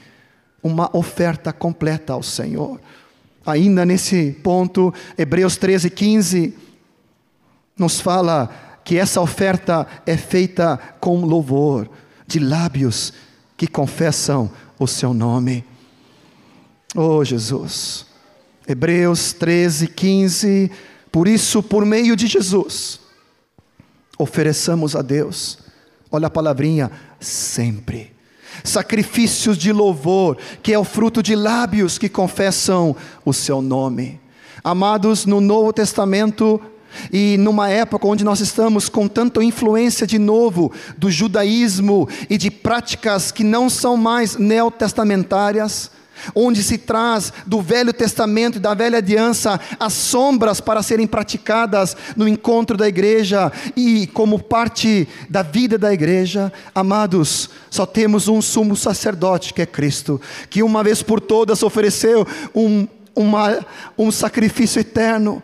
uma 0.62 0.88
oferta 0.96 1.52
completa 1.52 2.12
ao 2.12 2.22
Senhor. 2.22 2.80
Ainda 3.44 3.84
nesse 3.84 4.30
ponto, 4.44 4.94
Hebreus 5.18 5.56
13, 5.56 5.90
15, 5.90 6.56
nos 7.76 8.00
fala 8.00 8.78
que 8.84 8.96
essa 8.96 9.20
oferta 9.20 9.88
é 10.06 10.16
feita 10.16 10.78
com 11.00 11.24
louvor, 11.24 11.90
de 12.28 12.38
lábios 12.38 13.12
que 13.62 13.68
confessam 13.68 14.50
o 14.76 14.88
seu 14.88 15.14
nome. 15.14 15.64
Oh 16.96 17.24
Jesus. 17.24 18.04
Hebreus 18.66 19.32
13, 19.32 19.86
15. 19.86 20.68
Por 21.12 21.28
isso, 21.28 21.62
por 21.62 21.86
meio 21.86 22.16
de 22.16 22.26
Jesus, 22.26 22.98
ofereçamos 24.18 24.96
a 24.96 25.00
Deus, 25.00 25.60
olha 26.10 26.26
a 26.26 26.30
palavrinha, 26.30 26.90
sempre. 27.20 28.12
Sacrifícios 28.64 29.56
de 29.56 29.72
louvor, 29.72 30.38
que 30.60 30.72
é 30.72 30.78
o 30.78 30.82
fruto 30.82 31.22
de 31.22 31.36
lábios 31.36 31.98
que 31.98 32.08
confessam 32.08 32.96
o 33.24 33.32
seu 33.32 33.62
nome. 33.62 34.20
Amados, 34.64 35.24
no 35.24 35.40
Novo 35.40 35.72
Testamento, 35.72 36.60
e 37.12 37.36
numa 37.38 37.68
época 37.68 38.06
onde 38.06 38.24
nós 38.24 38.40
estamos 38.40 38.88
com 38.88 39.08
tanta 39.08 39.42
influência 39.42 40.06
de 40.06 40.18
novo 40.18 40.72
do 40.96 41.10
judaísmo 41.10 42.08
e 42.28 42.36
de 42.36 42.50
práticas 42.50 43.30
que 43.30 43.44
não 43.44 43.68
são 43.68 43.96
mais 43.96 44.36
neotestamentárias, 44.36 45.90
onde 46.34 46.62
se 46.62 46.78
traz 46.78 47.32
do 47.46 47.60
Velho 47.60 47.92
Testamento 47.92 48.56
e 48.56 48.60
da 48.60 48.74
Velha 48.74 48.98
Aliança 48.98 49.58
as 49.78 49.92
sombras 49.92 50.60
para 50.60 50.82
serem 50.82 51.06
praticadas 51.06 51.96
no 52.16 52.28
encontro 52.28 52.76
da 52.76 52.88
igreja 52.88 53.50
e 53.76 54.06
como 54.08 54.38
parte 54.38 55.08
da 55.28 55.42
vida 55.42 55.76
da 55.78 55.92
igreja, 55.92 56.52
amados, 56.74 57.50
só 57.70 57.86
temos 57.86 58.28
um 58.28 58.40
sumo 58.40 58.76
sacerdote 58.76 59.54
que 59.54 59.62
é 59.62 59.66
Cristo, 59.66 60.20
que 60.48 60.62
uma 60.62 60.82
vez 60.82 61.02
por 61.02 61.20
todas 61.20 61.62
ofereceu 61.62 62.26
um, 62.54 62.86
uma, 63.14 63.64
um 63.98 64.10
sacrifício 64.10 64.80
eterno 64.80 65.42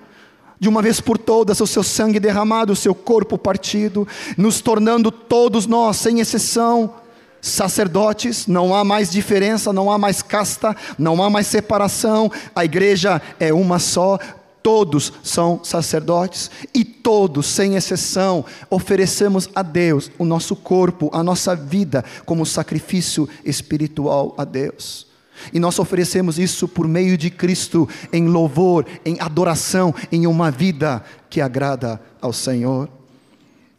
de 0.61 0.69
uma 0.69 0.83
vez 0.83 1.01
por 1.01 1.19
todas 1.19 1.61
o 1.61 1.67
seu 1.67 1.83
sangue 1.83 2.21
derramado, 2.21 2.73
o 2.73 2.77
seu 2.77 2.95
corpo 2.95 3.39
partido, 3.39 4.07
nos 4.37 4.61
tornando 4.61 5.11
todos 5.11 5.67
nós, 5.67 5.97
sem 5.97 6.21
exceção, 6.21 6.95
sacerdotes, 7.41 8.47
não 8.47 8.75
há 8.75 8.85
mais 8.85 9.11
diferença, 9.11 9.73
não 9.73 9.91
há 9.91 9.99
mais 9.99 10.23
casta, 10.23 10.77
não 10.99 11.23
há 11.23 11.31
mais 11.31 11.47
separação, 11.47 12.31
a 12.55 12.65
igreja 12.65 13.23
é 13.39 13.53
uma 13.53 13.79
só, 13.79 14.19
todos 14.63 15.13
são 15.23 15.61
sacerdotes 15.63 16.51
e 16.75 16.85
todos, 16.85 17.47
sem 17.47 17.77
exceção, 17.77 18.45
oferecemos 18.69 19.49
a 19.55 19.63
Deus 19.63 20.11
o 20.19 20.25
nosso 20.25 20.55
corpo, 20.55 21.09
a 21.13 21.23
nossa 21.23 21.55
vida 21.55 22.05
como 22.27 22.45
sacrifício 22.45 23.29
espiritual 23.45 24.35
a 24.37 24.45
Deus. 24.45 25.08
E 25.53 25.59
nós 25.59 25.79
oferecemos 25.79 26.39
isso 26.39 26.67
por 26.69 26.87
meio 26.89 27.17
de 27.17 27.31
Cristo, 27.31 27.89
em 28.13 28.27
louvor, 28.27 28.87
em 29.05 29.21
adoração, 29.21 29.95
em 30.11 30.27
uma 30.27 30.51
vida 30.51 31.03
que 31.31 31.41
agrada 31.41 32.01
ao 32.21 32.33
Senhor. 32.33 32.89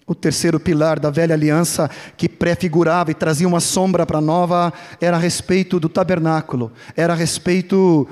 O 0.07 0.15
terceiro 0.15 0.59
pilar 0.59 0.99
da 0.99 1.11
velha 1.11 1.35
aliança, 1.35 1.89
que 2.17 2.27
prefigurava 2.27 3.11
e 3.11 3.13
trazia 3.13 3.47
uma 3.47 3.59
sombra 3.59 4.05
para 4.05 4.17
a 4.17 4.21
nova, 4.21 4.73
era 4.99 5.17
a 5.17 5.19
respeito 5.19 5.79
do 5.79 5.87
tabernáculo, 5.87 6.71
era 6.95 7.13
a 7.13 7.15
respeito 7.15 8.07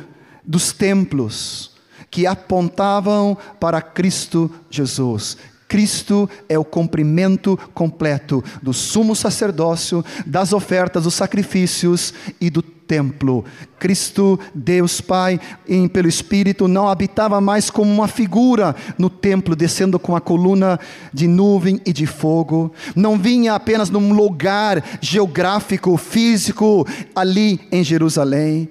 dos 0.45 0.71
templos. 0.71 1.75
que 2.09 2.25
apontavam 2.25 3.37
para 3.59 3.81
Cristo 3.81 4.49
Jesus. 4.69 5.37
Cristo 5.67 6.29
é 6.47 6.57
o 6.57 6.63
cumprimento 6.63 7.59
completo 7.73 8.43
do 8.61 8.73
sumo 8.73 9.15
sacerdócio, 9.15 10.03
das 10.25 10.53
ofertas, 10.53 11.03
dos 11.03 11.13
sacrifícios 11.13 12.13
e 12.39 12.49
do 12.49 12.63
templo. 12.87 13.43
Cristo, 13.77 14.39
Deus 14.55 15.01
Pai, 15.01 15.39
em, 15.67 15.87
pelo 15.87 16.07
Espírito, 16.07 16.67
não 16.67 16.87
habitava 16.87 17.39
mais 17.41 17.69
como 17.69 17.91
uma 17.91 18.07
figura 18.07 18.75
no 18.97 19.09
templo, 19.09 19.55
descendo 19.55 19.99
com 19.99 20.15
a 20.15 20.21
coluna 20.21 20.79
de 21.13 21.27
nuvem 21.27 21.81
e 21.85 21.91
de 21.91 22.05
fogo. 22.05 22.71
Não 22.95 23.17
vinha 23.17 23.53
apenas 23.53 23.89
num 23.89 24.13
lugar 24.13 24.83
geográfico, 25.01 25.97
físico, 25.97 26.87
ali 27.13 27.59
em 27.71 27.83
Jerusalém. 27.83 28.69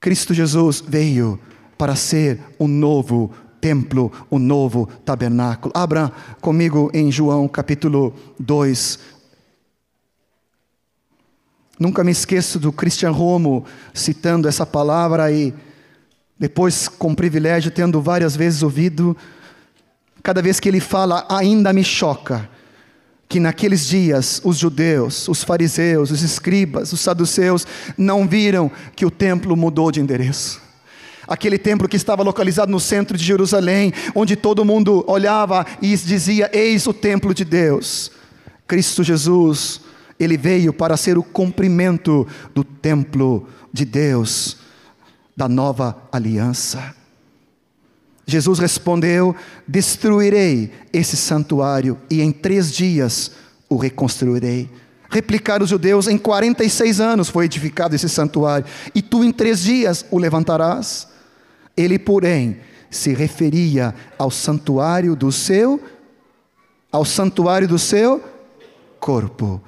Cristo 0.00 0.34
Jesus 0.34 0.82
veio 0.86 1.38
para 1.78 1.96
ser 1.96 2.38
um 2.58 2.68
novo 2.68 3.30
templo, 3.64 4.12
o 4.28 4.38
novo 4.38 4.86
tabernáculo. 5.06 5.72
Abra 5.74 6.12
comigo 6.42 6.90
em 6.92 7.10
João 7.10 7.48
capítulo 7.48 8.12
2. 8.38 9.13
Nunca 11.78 12.04
me 12.04 12.12
esqueço 12.12 12.58
do 12.58 12.72
Christian 12.72 13.10
Romo 13.10 13.64
citando 13.92 14.48
essa 14.48 14.64
palavra 14.64 15.30
e 15.32 15.52
depois 16.38 16.88
com 16.88 17.14
privilégio 17.14 17.70
tendo 17.70 18.00
várias 18.00 18.36
vezes 18.36 18.62
ouvido, 18.62 19.16
cada 20.22 20.40
vez 20.40 20.60
que 20.60 20.68
ele 20.68 20.80
fala, 20.80 21.26
ainda 21.28 21.72
me 21.72 21.84
choca 21.84 22.48
que 23.28 23.40
naqueles 23.40 23.86
dias 23.86 24.40
os 24.44 24.58
judeus, 24.58 25.26
os 25.28 25.42
fariseus, 25.42 26.10
os 26.10 26.22
escribas, 26.22 26.92
os 26.92 27.00
saduceus 27.00 27.66
não 27.96 28.28
viram 28.28 28.70
que 28.94 29.04
o 29.04 29.10
templo 29.10 29.56
mudou 29.56 29.90
de 29.90 30.00
endereço. 30.00 30.62
Aquele 31.26 31.58
templo 31.58 31.88
que 31.88 31.96
estava 31.96 32.22
localizado 32.22 32.70
no 32.70 32.78
centro 32.78 33.16
de 33.16 33.24
Jerusalém, 33.24 33.92
onde 34.14 34.36
todo 34.36 34.64
mundo 34.64 35.02
olhava 35.08 35.66
e 35.80 35.96
dizia: 35.96 36.50
Eis 36.52 36.86
o 36.86 36.92
templo 36.92 37.32
de 37.32 37.44
Deus. 37.44 38.10
Cristo 38.66 39.02
Jesus, 39.02 39.80
ele 40.18 40.36
veio 40.36 40.72
para 40.72 40.96
ser 40.96 41.18
o 41.18 41.22
cumprimento 41.22 42.26
do 42.54 42.62
templo 42.62 43.48
de 43.72 43.84
Deus, 43.84 44.58
da 45.36 45.48
nova 45.48 45.96
aliança. 46.12 46.94
Jesus 48.26 48.58
respondeu: 48.58 49.34
Destruirei 49.66 50.72
esse 50.92 51.16
santuário 51.16 51.98
e 52.10 52.22
em 52.22 52.32
três 52.32 52.72
dias 52.72 53.32
o 53.68 53.76
reconstruirei. 53.76 54.70
Replicar 55.10 55.62
os 55.62 55.68
judeus: 55.68 56.08
Em 56.08 56.16
46 56.16 57.00
anos 57.00 57.28
foi 57.28 57.44
edificado 57.44 57.94
esse 57.94 58.08
santuário, 58.08 58.66
e 58.94 59.02
tu 59.02 59.22
em 59.22 59.32
três 59.32 59.62
dias 59.62 60.04
o 60.10 60.18
levantarás. 60.18 61.08
Ele, 61.76 61.98
porém, 61.98 62.58
se 62.90 63.12
referia 63.12 63.94
ao 64.16 64.30
santuário 64.30 65.16
do 65.16 65.30
seu 65.32 65.80
ao 66.90 67.04
santuário 67.04 67.66
do 67.66 67.76
seu 67.76 68.22
corpo. 69.00 69.60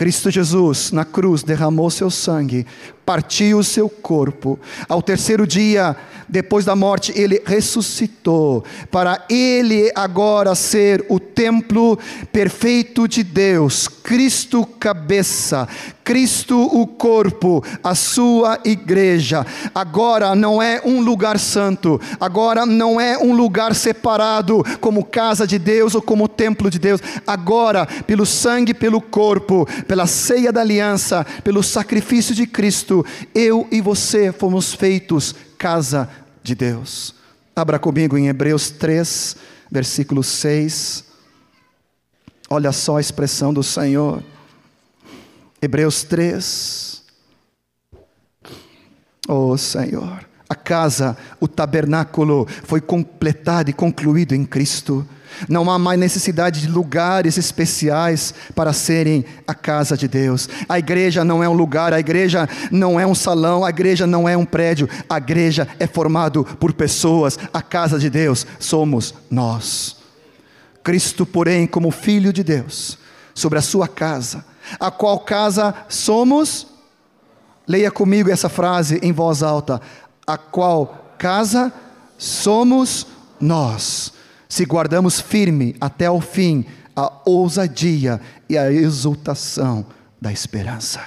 Cristo 0.00 0.30
Jesus, 0.30 0.92
na 0.92 1.04
cruz, 1.04 1.42
derramou 1.42 1.90
seu 1.90 2.10
sangue, 2.10 2.66
partiu 3.10 3.58
o 3.58 3.64
seu 3.64 3.88
corpo. 3.88 4.56
Ao 4.88 5.02
terceiro 5.02 5.44
dia, 5.44 5.96
depois 6.28 6.64
da 6.64 6.76
morte, 6.76 7.12
ele 7.16 7.42
ressuscitou, 7.44 8.64
para 8.88 9.24
ele 9.28 9.90
agora 9.96 10.54
ser 10.54 11.04
o 11.08 11.18
templo 11.18 11.98
perfeito 12.32 13.08
de 13.08 13.24
Deus, 13.24 13.88
Cristo 13.88 14.64
cabeça, 14.64 15.66
Cristo 16.04 16.56
o 16.60 16.86
corpo, 16.86 17.64
a 17.82 17.94
sua 17.94 18.58
igreja. 18.64 19.46
Agora 19.74 20.34
não 20.34 20.62
é 20.62 20.80
um 20.84 21.00
lugar 21.00 21.38
santo, 21.38 22.00
agora 22.20 22.64
não 22.64 23.00
é 23.00 23.18
um 23.18 23.32
lugar 23.32 23.74
separado 23.74 24.64
como 24.80 25.04
casa 25.04 25.46
de 25.46 25.58
Deus 25.58 25.94
ou 25.94 26.02
como 26.02 26.28
templo 26.28 26.70
de 26.70 26.78
Deus. 26.78 27.00
Agora, 27.26 27.86
pelo 28.06 28.24
sangue, 28.24 28.72
pelo 28.74 29.00
corpo, 29.00 29.68
pela 29.86 30.06
ceia 30.06 30.52
da 30.52 30.60
aliança, 30.60 31.26
pelo 31.44 31.62
sacrifício 31.62 32.34
de 32.34 32.46
Cristo, 32.46 32.99
eu 33.34 33.66
e 33.70 33.80
você 33.80 34.32
fomos 34.32 34.72
feitos 34.74 35.34
casa 35.58 36.08
de 36.42 36.54
Deus. 36.54 37.14
Abra 37.54 37.78
comigo 37.78 38.16
em 38.16 38.28
Hebreus 38.28 38.70
3, 38.70 39.36
versículo 39.70 40.22
6. 40.22 41.04
Olha 42.48 42.72
só 42.72 42.96
a 42.96 43.00
expressão 43.00 43.52
do 43.52 43.62
Senhor. 43.62 44.22
Hebreus 45.60 46.02
3. 46.02 47.02
Oh 49.28 49.56
Senhor, 49.56 50.26
a 50.48 50.54
casa, 50.54 51.16
o 51.38 51.46
tabernáculo 51.46 52.48
foi 52.64 52.80
completado 52.80 53.70
e 53.70 53.72
concluído 53.72 54.34
em 54.34 54.44
Cristo. 54.44 55.06
Não 55.48 55.70
há 55.70 55.78
mais 55.78 55.98
necessidade 55.98 56.60
de 56.60 56.68
lugares 56.68 57.36
especiais 57.36 58.34
para 58.54 58.72
serem 58.72 59.24
a 59.46 59.54
casa 59.54 59.96
de 59.96 60.06
Deus. 60.06 60.48
A 60.68 60.78
igreja 60.78 61.24
não 61.24 61.42
é 61.42 61.48
um 61.48 61.52
lugar, 61.52 61.92
a 61.92 62.00
igreja 62.00 62.48
não 62.70 62.98
é 62.98 63.06
um 63.06 63.14
salão, 63.14 63.64
a 63.64 63.70
igreja 63.70 64.06
não 64.06 64.28
é 64.28 64.36
um 64.36 64.44
prédio. 64.44 64.88
A 65.08 65.18
igreja 65.18 65.68
é 65.78 65.86
formado 65.86 66.44
por 66.58 66.72
pessoas. 66.72 67.38
A 67.52 67.62
casa 67.62 67.98
de 67.98 68.10
Deus 68.10 68.46
somos 68.58 69.14
nós. 69.30 69.96
Cristo, 70.82 71.26
porém, 71.26 71.66
como 71.66 71.90
filho 71.90 72.32
de 72.32 72.42
Deus, 72.42 72.98
sobre 73.34 73.58
a 73.58 73.62
sua 73.62 73.86
casa, 73.86 74.44
a 74.78 74.90
qual 74.90 75.20
casa 75.20 75.74
somos? 75.88 76.66
Leia 77.66 77.90
comigo 77.90 78.30
essa 78.30 78.48
frase 78.48 78.98
em 79.02 79.12
voz 79.12 79.42
alta. 79.42 79.80
A 80.26 80.36
qual 80.36 81.14
casa 81.18 81.72
somos 82.18 83.06
nós? 83.40 84.12
Se 84.50 84.64
guardamos 84.64 85.20
firme 85.20 85.76
até 85.80 86.10
o 86.10 86.20
fim 86.20 86.66
a 86.94 87.22
ousadia 87.24 88.20
e 88.48 88.58
a 88.58 88.70
exultação 88.70 89.86
da 90.20 90.32
esperança. 90.32 91.00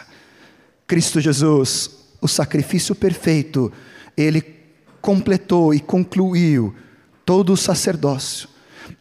Cristo 0.88 1.20
Jesus, 1.20 1.92
o 2.22 2.28
sacrifício 2.28 2.96
perfeito, 2.96 3.72
ele 4.16 4.44
completou 5.02 5.74
e 5.74 5.82
concluiu 5.82 6.74
todo 7.26 7.52
o 7.52 7.58
sacerdócio. 7.58 8.48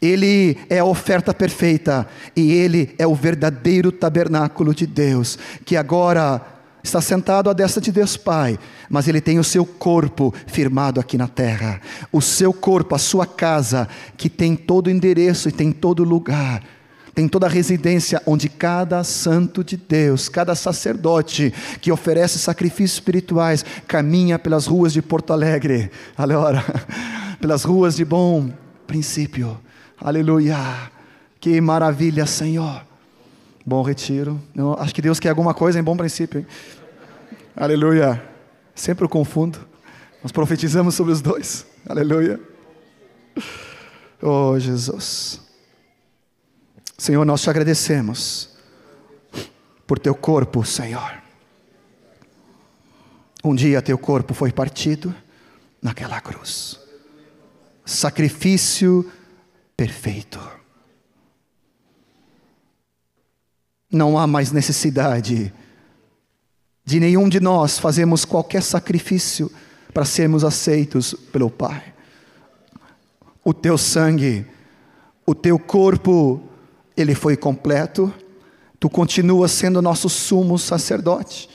Ele 0.00 0.58
é 0.68 0.80
a 0.80 0.84
oferta 0.84 1.32
perfeita 1.32 2.08
e 2.34 2.52
ele 2.52 2.94
é 2.98 3.06
o 3.06 3.14
verdadeiro 3.14 3.92
tabernáculo 3.92 4.74
de 4.74 4.86
Deus, 4.86 5.38
que 5.64 5.76
agora 5.76 6.44
está 6.82 7.00
sentado 7.00 7.48
à 7.48 7.52
destra 7.52 7.80
de 7.80 7.92
Deus 7.92 8.16
Pai, 8.16 8.58
mas 8.90 9.06
ele 9.06 9.20
tem 9.20 9.38
o 9.38 9.44
seu 9.44 9.64
corpo 9.64 10.34
firmado 10.46 11.00
aqui 11.00 11.16
na 11.16 11.28
terra. 11.28 11.80
O 12.10 12.20
seu 12.20 12.52
corpo, 12.52 12.94
a 12.94 12.98
sua 12.98 13.26
casa, 13.26 13.88
que 14.16 14.28
tem 14.28 14.56
todo 14.56 14.90
endereço 14.90 15.48
e 15.48 15.52
tem 15.52 15.70
todo 15.70 16.04
lugar. 16.04 16.62
Tem 17.14 17.28
toda 17.28 17.46
a 17.46 17.50
residência 17.50 18.22
onde 18.26 18.48
cada 18.48 19.04
santo 19.04 19.62
de 19.62 19.76
Deus, 19.76 20.30
cada 20.30 20.54
sacerdote 20.54 21.52
que 21.80 21.92
oferece 21.92 22.38
sacrifícios 22.38 22.94
espirituais, 22.94 23.64
caminha 23.86 24.38
pelas 24.38 24.66
ruas 24.66 24.94
de 24.94 25.02
Porto 25.02 25.32
Alegre, 25.32 25.90
aleluia, 26.16 26.64
pelas 27.38 27.64
ruas 27.64 27.96
de 27.96 28.04
bom 28.04 28.50
princípio, 28.86 29.60
aleluia, 30.00 30.56
que 31.38 31.60
maravilha, 31.60 32.24
Senhor. 32.24 32.91
Bom 33.64 33.82
retiro. 33.82 34.40
Eu 34.54 34.74
acho 34.74 34.94
que 34.94 35.00
Deus 35.00 35.20
quer 35.20 35.28
alguma 35.28 35.54
coisa 35.54 35.78
em 35.78 35.82
bom 35.82 35.96
princípio. 35.96 36.40
Hein? 36.40 36.46
Aleluia. 37.54 38.22
Sempre 38.74 39.04
eu 39.04 39.08
confundo. 39.08 39.58
Nós 40.22 40.32
profetizamos 40.32 40.94
sobre 40.94 41.12
os 41.12 41.20
dois. 41.20 41.64
Aleluia. 41.88 42.40
Oh, 44.20 44.58
Jesus. 44.58 45.40
Senhor, 46.98 47.24
nós 47.24 47.40
te 47.42 47.50
agradecemos 47.50 48.50
por 49.86 49.98
teu 49.98 50.14
corpo, 50.14 50.64
Senhor. 50.64 51.22
Um 53.44 53.54
dia 53.54 53.82
teu 53.82 53.98
corpo 53.98 54.34
foi 54.34 54.52
partido 54.52 55.14
naquela 55.80 56.20
cruz. 56.20 56.80
Sacrifício 57.84 59.10
perfeito 59.76 60.61
não 63.92 64.18
há 64.18 64.26
mais 64.26 64.50
necessidade 64.50 65.52
de 66.84 66.98
nenhum 66.98 67.28
de 67.28 67.38
nós 67.38 67.78
fazermos 67.78 68.24
qualquer 68.24 68.62
sacrifício 68.62 69.50
para 69.92 70.04
sermos 70.04 70.42
aceitos 70.42 71.14
pelo 71.30 71.50
Pai. 71.50 71.92
O 73.44 73.52
teu 73.52 73.76
sangue, 73.76 74.46
o 75.26 75.34
teu 75.34 75.58
corpo, 75.58 76.42
ele 76.96 77.14
foi 77.14 77.36
completo. 77.36 78.12
Tu 78.80 78.88
continuas 78.88 79.52
sendo 79.52 79.82
nosso 79.82 80.08
sumo 80.08 80.58
sacerdote. 80.58 81.48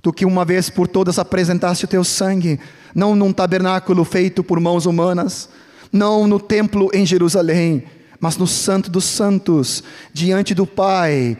Tu 0.00 0.12
que 0.12 0.24
uma 0.24 0.44
vez 0.44 0.70
por 0.70 0.86
todas 0.86 1.18
apresentaste 1.18 1.84
o 1.84 1.88
teu 1.88 2.04
sangue, 2.04 2.60
não 2.94 3.16
num 3.16 3.32
tabernáculo 3.32 4.04
feito 4.04 4.44
por 4.44 4.60
mãos 4.60 4.86
humanas, 4.86 5.48
não 5.90 6.26
no 6.26 6.38
templo 6.38 6.90
em 6.92 7.04
Jerusalém, 7.04 7.84
mas 8.20 8.36
no 8.36 8.46
Santo 8.46 8.90
dos 8.90 9.04
Santos, 9.04 9.82
diante 10.12 10.54
do 10.54 10.66
Pai, 10.66 11.36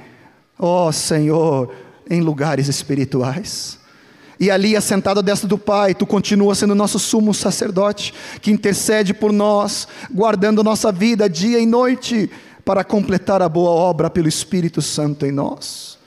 ó 0.59 0.89
oh, 0.89 0.93
Senhor, 0.93 1.73
em 2.09 2.21
lugares 2.21 2.69
espirituais. 2.69 3.79
E 4.39 4.51
ali, 4.51 4.77
assentado 4.77 5.21
à 5.21 5.23
destra 5.23 5.49
do 5.49 5.57
Pai, 5.57 5.95
tu 5.95 6.07
continua 6.07 6.55
sendo 6.55 6.75
nosso 6.75 6.99
sumo 6.99 7.33
sacerdote, 7.33 8.13
que 8.41 8.51
intercede 8.51 9.15
por 9.15 9.33
nós, 9.33 9.87
guardando 10.13 10.65
nossa 10.65 10.91
vida 10.91 11.29
dia 11.29 11.61
e 11.61 11.67
noite, 11.67 12.31
para 12.65 12.83
completar 12.83 13.43
a 13.43 13.49
boa 13.49 13.71
obra 13.71 14.11
pelo 14.11 14.29
Espírito 14.29 14.83
Santo 14.83 15.25
em 15.25 15.33
nós. 15.33 15.99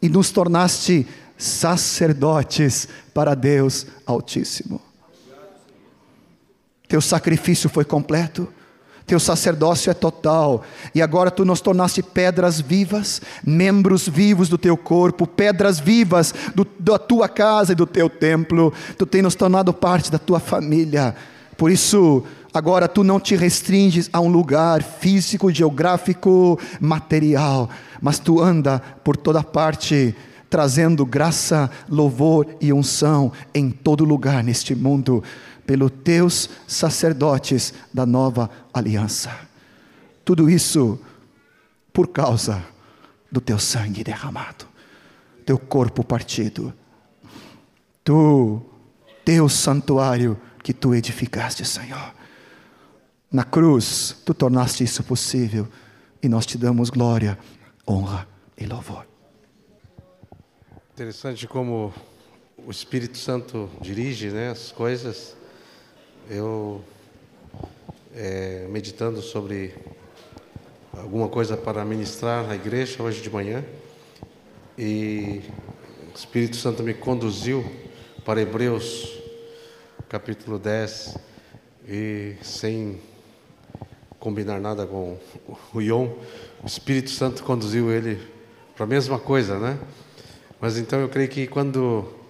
E 0.00 0.08
nos 0.08 0.30
tornaste 0.30 1.06
sacerdotes 1.36 2.88
para 3.12 3.34
Deus 3.34 3.86
Altíssimo. 4.06 4.80
Teu 6.88 7.00
sacrifício 7.00 7.68
foi 7.68 7.84
completo 7.84 8.48
teu 9.06 9.20
sacerdócio 9.20 9.90
é 9.90 9.94
total, 9.94 10.62
e 10.94 11.02
agora 11.02 11.30
tu 11.30 11.44
nos 11.44 11.60
tornaste 11.60 12.02
pedras 12.02 12.60
vivas, 12.60 13.20
membros 13.44 14.08
vivos 14.08 14.48
do 14.48 14.58
teu 14.58 14.76
corpo, 14.76 15.26
pedras 15.26 15.78
vivas 15.78 16.34
do, 16.54 16.66
da 16.78 16.98
tua 16.98 17.28
casa 17.28 17.72
e 17.72 17.76
do 17.76 17.86
teu 17.86 18.08
templo, 18.08 18.72
tu 18.96 19.04
tens 19.06 19.22
nos 19.22 19.34
tornado 19.34 19.72
parte 19.72 20.10
da 20.10 20.18
tua 20.18 20.40
família, 20.40 21.14
por 21.56 21.70
isso, 21.70 22.24
agora 22.52 22.88
tu 22.88 23.04
não 23.04 23.20
te 23.20 23.36
restringes 23.36 24.10
a 24.12 24.20
um 24.20 24.28
lugar 24.28 24.82
físico, 24.82 25.52
geográfico, 25.52 26.58
material, 26.80 27.70
mas 28.00 28.18
tu 28.18 28.40
anda 28.40 28.82
por 29.04 29.16
toda 29.16 29.42
parte, 29.42 30.12
trazendo 30.50 31.06
graça, 31.06 31.70
louvor 31.88 32.48
e 32.60 32.72
unção 32.72 33.32
em 33.54 33.70
todo 33.70 34.04
lugar 34.04 34.42
neste 34.42 34.74
mundo 34.74 35.22
pelos 35.66 35.90
teus 36.04 36.50
sacerdotes 36.66 37.72
da 37.92 38.04
nova 38.04 38.50
aliança. 38.72 39.30
Tudo 40.24 40.48
isso 40.48 40.98
por 41.92 42.08
causa 42.08 42.64
do 43.30 43.40
teu 43.40 43.58
sangue 43.58 44.04
derramado, 44.04 44.66
teu 45.44 45.58
corpo 45.58 46.04
partido, 46.04 46.72
tu, 48.04 48.62
teu 49.24 49.48
santuário 49.48 50.40
que 50.62 50.72
tu 50.72 50.94
edificaste, 50.94 51.64
Senhor. 51.64 52.14
Na 53.30 53.44
cruz, 53.44 54.16
tu 54.24 54.34
tornaste 54.34 54.84
isso 54.84 55.02
possível 55.02 55.66
e 56.22 56.28
nós 56.28 56.46
te 56.46 56.58
damos 56.58 56.90
glória, 56.90 57.38
honra 57.88 58.28
e 58.56 58.66
louvor. 58.66 59.06
Interessante 60.94 61.48
como 61.48 61.92
o 62.58 62.70
Espírito 62.70 63.18
Santo 63.18 63.68
dirige 63.80 64.28
né, 64.30 64.50
as 64.50 64.70
coisas 64.70 65.34
eu, 66.32 66.82
é, 68.14 68.66
meditando 68.70 69.20
sobre 69.20 69.74
alguma 70.96 71.28
coisa 71.28 71.58
para 71.58 71.84
ministrar 71.84 72.46
na 72.46 72.54
igreja 72.54 73.02
hoje 73.02 73.20
de 73.20 73.28
manhã, 73.28 73.62
e 74.78 75.42
o 76.10 76.16
Espírito 76.16 76.56
Santo 76.56 76.82
me 76.82 76.94
conduziu 76.94 77.62
para 78.24 78.40
Hebreus, 78.40 79.20
capítulo 80.08 80.58
10, 80.58 81.18
e 81.86 82.36
sem 82.40 82.98
combinar 84.18 84.58
nada 84.58 84.86
com 84.86 85.18
o 85.74 85.82
Ion, 85.82 86.08
o 86.62 86.66
Espírito 86.66 87.10
Santo 87.10 87.42
conduziu 87.44 87.92
ele 87.92 88.18
para 88.74 88.84
a 88.84 88.88
mesma 88.88 89.18
coisa, 89.18 89.58
né? 89.58 89.78
Mas 90.58 90.78
então 90.78 90.98
eu 90.98 91.10
creio 91.10 91.28
que 91.28 91.46
quando 91.46 92.21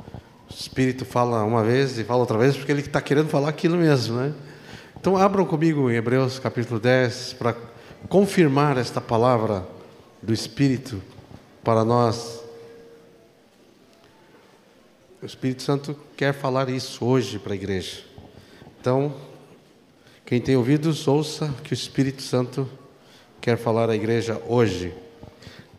o 0.52 0.54
Espírito 0.54 1.04
fala 1.06 1.42
uma 1.44 1.64
vez 1.64 1.98
e 1.98 2.04
fala 2.04 2.20
outra 2.20 2.36
vez, 2.36 2.56
porque 2.56 2.70
ele 2.70 2.82
está 2.82 3.00
querendo 3.00 3.28
falar 3.28 3.48
aquilo 3.48 3.76
mesmo, 3.76 4.18
né? 4.18 4.34
Então 5.00 5.16
abram 5.16 5.46
comigo 5.46 5.90
em 5.90 5.94
Hebreus 5.94 6.38
capítulo 6.38 6.78
10 6.78 7.36
para 7.38 7.56
confirmar 8.08 8.76
esta 8.76 9.00
palavra 9.00 9.66
do 10.22 10.32
Espírito 10.32 11.02
para 11.64 11.84
nós. 11.84 12.40
O 15.22 15.26
Espírito 15.26 15.62
Santo 15.62 15.96
quer 16.16 16.34
falar 16.34 16.68
isso 16.68 17.04
hoje 17.04 17.38
para 17.38 17.54
a 17.54 17.56
igreja. 17.56 18.02
Então, 18.78 19.14
quem 20.26 20.40
tem 20.40 20.56
ouvidos, 20.56 21.08
ouça 21.08 21.52
que 21.64 21.72
o 21.72 21.74
Espírito 21.74 22.20
Santo 22.20 22.68
quer 23.40 23.56
falar 23.56 23.88
à 23.88 23.94
igreja 23.94 24.40
hoje. 24.46 24.92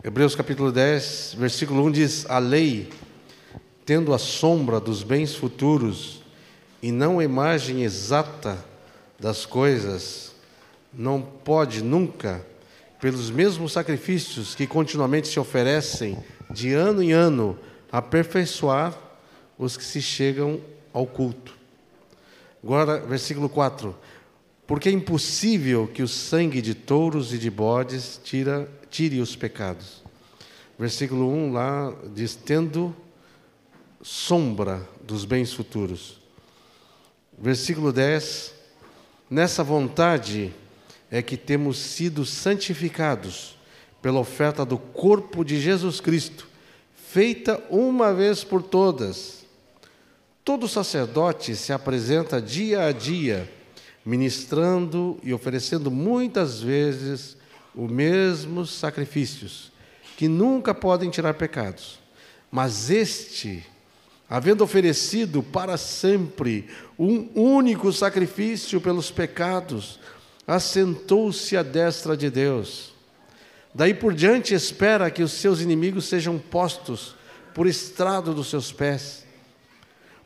Hebreus 0.03 0.36
capítulo 0.36 0.71
10, 0.71 1.36
versículo 1.38 1.86
1 1.86 1.91
diz: 1.91 2.25
A 2.29 2.39
lei 2.39 2.89
tendo 3.86 4.13
a 4.13 4.17
sombra 4.17 4.80
dos 4.80 5.04
bens 5.04 5.36
futuros 5.36 6.22
e 6.82 6.91
não 6.91 7.19
a 7.19 7.24
imagem 7.24 7.84
exata 7.84 8.63
das 9.19 9.46
coisas, 9.46 10.34
não 10.93 11.22
pode 11.22 11.84
nunca, 11.84 12.46
pelos 13.00 13.30
mesmos 13.30 13.74
sacrifícios 13.74 14.56
que 14.56 14.67
continuamente 14.67 15.28
se 15.28 15.39
oferecem 15.39 16.17
de 16.50 16.74
ano 16.74 17.02
em 17.02 17.12
ano, 17.12 17.58
aperfeiçoar 17.91 18.98
os 19.58 19.78
que 19.78 19.84
se 19.84 20.02
chegam 20.02 20.60
ao 20.93 21.06
culto. 21.06 21.56
Agora, 22.63 23.00
versículo 23.00 23.50
4. 23.50 23.96
Porque 24.65 24.88
é 24.88 24.91
impossível 24.91 25.88
que 25.88 26.02
o 26.02 26.08
sangue 26.08 26.62
de 26.62 26.74
touros 26.74 27.34
e 27.34 27.38
de 27.38 27.50
bodes 27.50 28.19
tira, 28.24 28.69
tire 28.89 29.19
os 29.19 29.36
pecados. 29.36 30.02
Versículo 30.80 31.30
1 31.30 31.52
lá 31.52 31.93
diz: 32.13 32.36
Tendo 32.36 32.96
sombra 34.03 34.87
dos 35.01 35.23
bens 35.23 35.53
futuros. 35.53 36.19
Versículo 37.39 37.91
10: 37.91 38.53
Nessa 39.29 39.63
vontade 39.63 40.53
é 41.09 41.21
que 41.21 41.37
temos 41.37 41.77
sido 41.77 42.25
santificados 42.25 43.57
pela 44.01 44.19
oferta 44.19 44.65
do 44.65 44.77
corpo 44.77 45.45
de 45.45 45.59
Jesus 45.59 46.01
Cristo, 46.01 46.47
feita 46.93 47.63
uma 47.69 48.13
vez 48.13 48.43
por 48.43 48.61
todas. 48.61 49.45
Todo 50.43 50.67
sacerdote 50.67 51.55
se 51.55 51.71
apresenta 51.71 52.41
dia 52.41 52.83
a 52.83 52.91
dia, 52.91 53.49
ministrando 54.05 55.17
e 55.23 55.33
oferecendo 55.33 55.89
muitas 55.89 56.59
vezes 56.59 57.37
os 57.73 57.89
mesmos 57.89 58.71
sacrifícios, 58.71 59.71
que 60.17 60.27
nunca 60.27 60.73
podem 60.73 61.09
tirar 61.09 61.35
pecados. 61.35 61.99
Mas 62.51 62.89
este 62.89 63.65
havendo 64.29 64.63
oferecido 64.63 65.43
para 65.43 65.77
sempre 65.77 66.67
um 66.97 67.29
único 67.36 67.91
sacrifício 67.91 68.81
pelos 68.81 69.12
pecados, 69.12 69.99
assentou-se 70.47 71.55
à 71.55 71.63
destra 71.63 72.17
de 72.17 72.29
Deus. 72.29 72.93
Daí 73.73 73.93
por 73.93 74.13
diante 74.13 74.53
espera 74.53 75.09
que 75.09 75.23
os 75.23 75.31
seus 75.31 75.59
inimigos 75.59 76.05
sejam 76.05 76.38
postos 76.38 77.15
por 77.53 77.67
estrado 77.67 78.33
dos 78.33 78.49
seus 78.49 78.71
pés. 78.71 79.25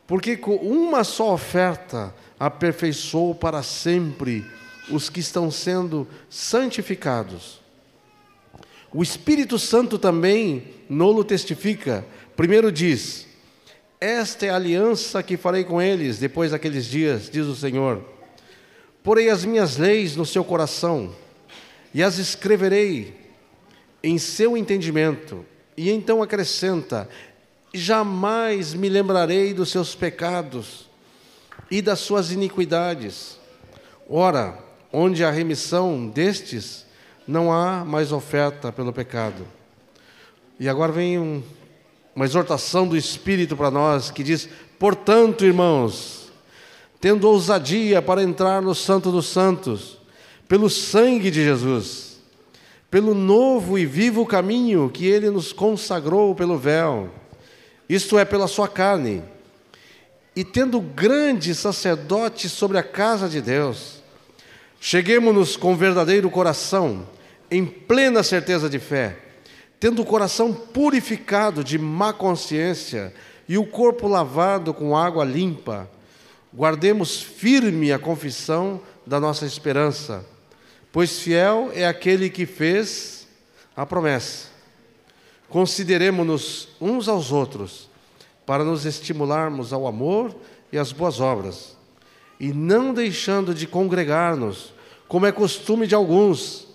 Porque 0.06 0.36
com 0.36 0.56
uma 0.56 1.04
só 1.04 1.34
oferta 1.34 2.14
aperfeiçoou 2.38 3.34
para 3.34 3.62
sempre 3.62 4.44
os 4.90 5.10
que 5.10 5.20
estão 5.20 5.50
sendo 5.50 6.08
santificados. 6.30 7.60
O 8.92 9.02
Espírito 9.02 9.58
Santo 9.58 9.98
também 9.98 10.74
nolo 10.88 11.22
testifica. 11.22 12.06
Primeiro 12.34 12.72
diz: 12.72 13.27
esta 14.00 14.46
é 14.46 14.50
a 14.50 14.56
aliança 14.56 15.22
que 15.22 15.36
farei 15.36 15.64
com 15.64 15.82
eles 15.82 16.18
depois 16.18 16.52
daqueles 16.52 16.86
dias, 16.86 17.28
diz 17.30 17.46
o 17.46 17.56
Senhor. 17.56 18.04
Porei 19.02 19.28
as 19.28 19.44
minhas 19.44 19.76
leis 19.76 20.14
no 20.14 20.24
seu 20.24 20.44
coração 20.44 21.14
e 21.92 22.02
as 22.02 22.18
escreverei 22.18 23.14
em 24.02 24.18
seu 24.18 24.56
entendimento. 24.56 25.44
E 25.76 25.90
então 25.90 26.22
acrescenta: 26.22 27.08
jamais 27.72 28.74
me 28.74 28.88
lembrarei 28.88 29.52
dos 29.52 29.70
seus 29.70 29.94
pecados 29.94 30.88
e 31.70 31.82
das 31.82 31.98
suas 31.98 32.30
iniquidades. 32.30 33.38
Ora, 34.08 34.58
onde 34.92 35.24
há 35.24 35.30
remissão 35.30 36.06
destes, 36.06 36.86
não 37.26 37.52
há 37.52 37.84
mais 37.84 38.12
oferta 38.12 38.72
pelo 38.72 38.92
pecado. 38.92 39.46
E 40.58 40.68
agora 40.68 40.90
vem 40.90 41.18
um 41.18 41.42
uma 42.18 42.24
exortação 42.24 42.84
do 42.84 42.96
Espírito 42.96 43.56
para 43.56 43.70
nós 43.70 44.10
que 44.10 44.24
diz: 44.24 44.48
portanto, 44.76 45.44
irmãos, 45.44 46.32
tendo 47.00 47.28
ousadia 47.28 48.02
para 48.02 48.24
entrar 48.24 48.60
no 48.60 48.74
Santo 48.74 49.12
dos 49.12 49.26
Santos, 49.26 49.98
pelo 50.48 50.68
sangue 50.68 51.30
de 51.30 51.44
Jesus, 51.44 52.18
pelo 52.90 53.14
novo 53.14 53.78
e 53.78 53.86
vivo 53.86 54.26
caminho 54.26 54.90
que 54.92 55.06
ele 55.06 55.30
nos 55.30 55.52
consagrou 55.52 56.34
pelo 56.34 56.58
véu, 56.58 57.08
isto 57.88 58.18
é, 58.18 58.24
pela 58.24 58.48
sua 58.48 58.66
carne, 58.66 59.22
e 60.34 60.42
tendo 60.42 60.80
grande 60.80 61.54
sacerdote 61.54 62.48
sobre 62.48 62.78
a 62.78 62.82
casa 62.82 63.28
de 63.28 63.40
Deus, 63.40 64.02
cheguemos-nos 64.80 65.56
com 65.56 65.76
verdadeiro 65.76 66.28
coração, 66.28 67.06
em 67.48 67.64
plena 67.64 68.24
certeza 68.24 68.68
de 68.68 68.80
fé 68.80 69.27
tendo 69.80 70.02
o 70.02 70.06
coração 70.06 70.52
purificado 70.52 71.62
de 71.62 71.78
má 71.78 72.12
consciência 72.12 73.14
e 73.48 73.56
o 73.56 73.66
corpo 73.66 74.08
lavado 74.08 74.74
com 74.74 74.96
água 74.96 75.24
limpa, 75.24 75.88
guardemos 76.54 77.22
firme 77.22 77.92
a 77.92 77.98
confissão 77.98 78.80
da 79.06 79.20
nossa 79.20 79.46
esperança, 79.46 80.24
pois 80.92 81.20
fiel 81.20 81.70
é 81.74 81.86
aquele 81.86 82.28
que 82.28 82.44
fez 82.44 83.26
a 83.76 83.86
promessa. 83.86 84.48
Consideremos-nos 85.48 86.68
uns 86.80 87.08
aos 87.08 87.32
outros 87.32 87.88
para 88.44 88.64
nos 88.64 88.84
estimularmos 88.84 89.72
ao 89.72 89.86
amor 89.86 90.34
e 90.72 90.78
às 90.78 90.92
boas 90.92 91.20
obras, 91.20 91.76
e 92.38 92.52
não 92.52 92.92
deixando 92.92 93.54
de 93.54 93.66
congregar-nos, 93.66 94.74
como 95.06 95.26
é 95.26 95.32
costume 95.32 95.86
de 95.86 95.94
alguns, 95.94 96.67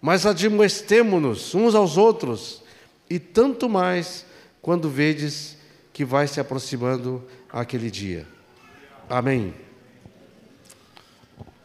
mas 0.00 0.26
admoestemo-nos 0.26 1.54
uns 1.54 1.74
aos 1.74 1.96
outros, 1.96 2.62
e 3.10 3.18
tanto 3.18 3.68
mais 3.68 4.24
quando 4.60 4.88
vedes 4.88 5.56
que 5.92 6.04
vai 6.04 6.26
se 6.26 6.40
aproximando 6.40 7.24
aquele 7.50 7.90
dia. 7.90 8.26
Amém. 9.08 9.54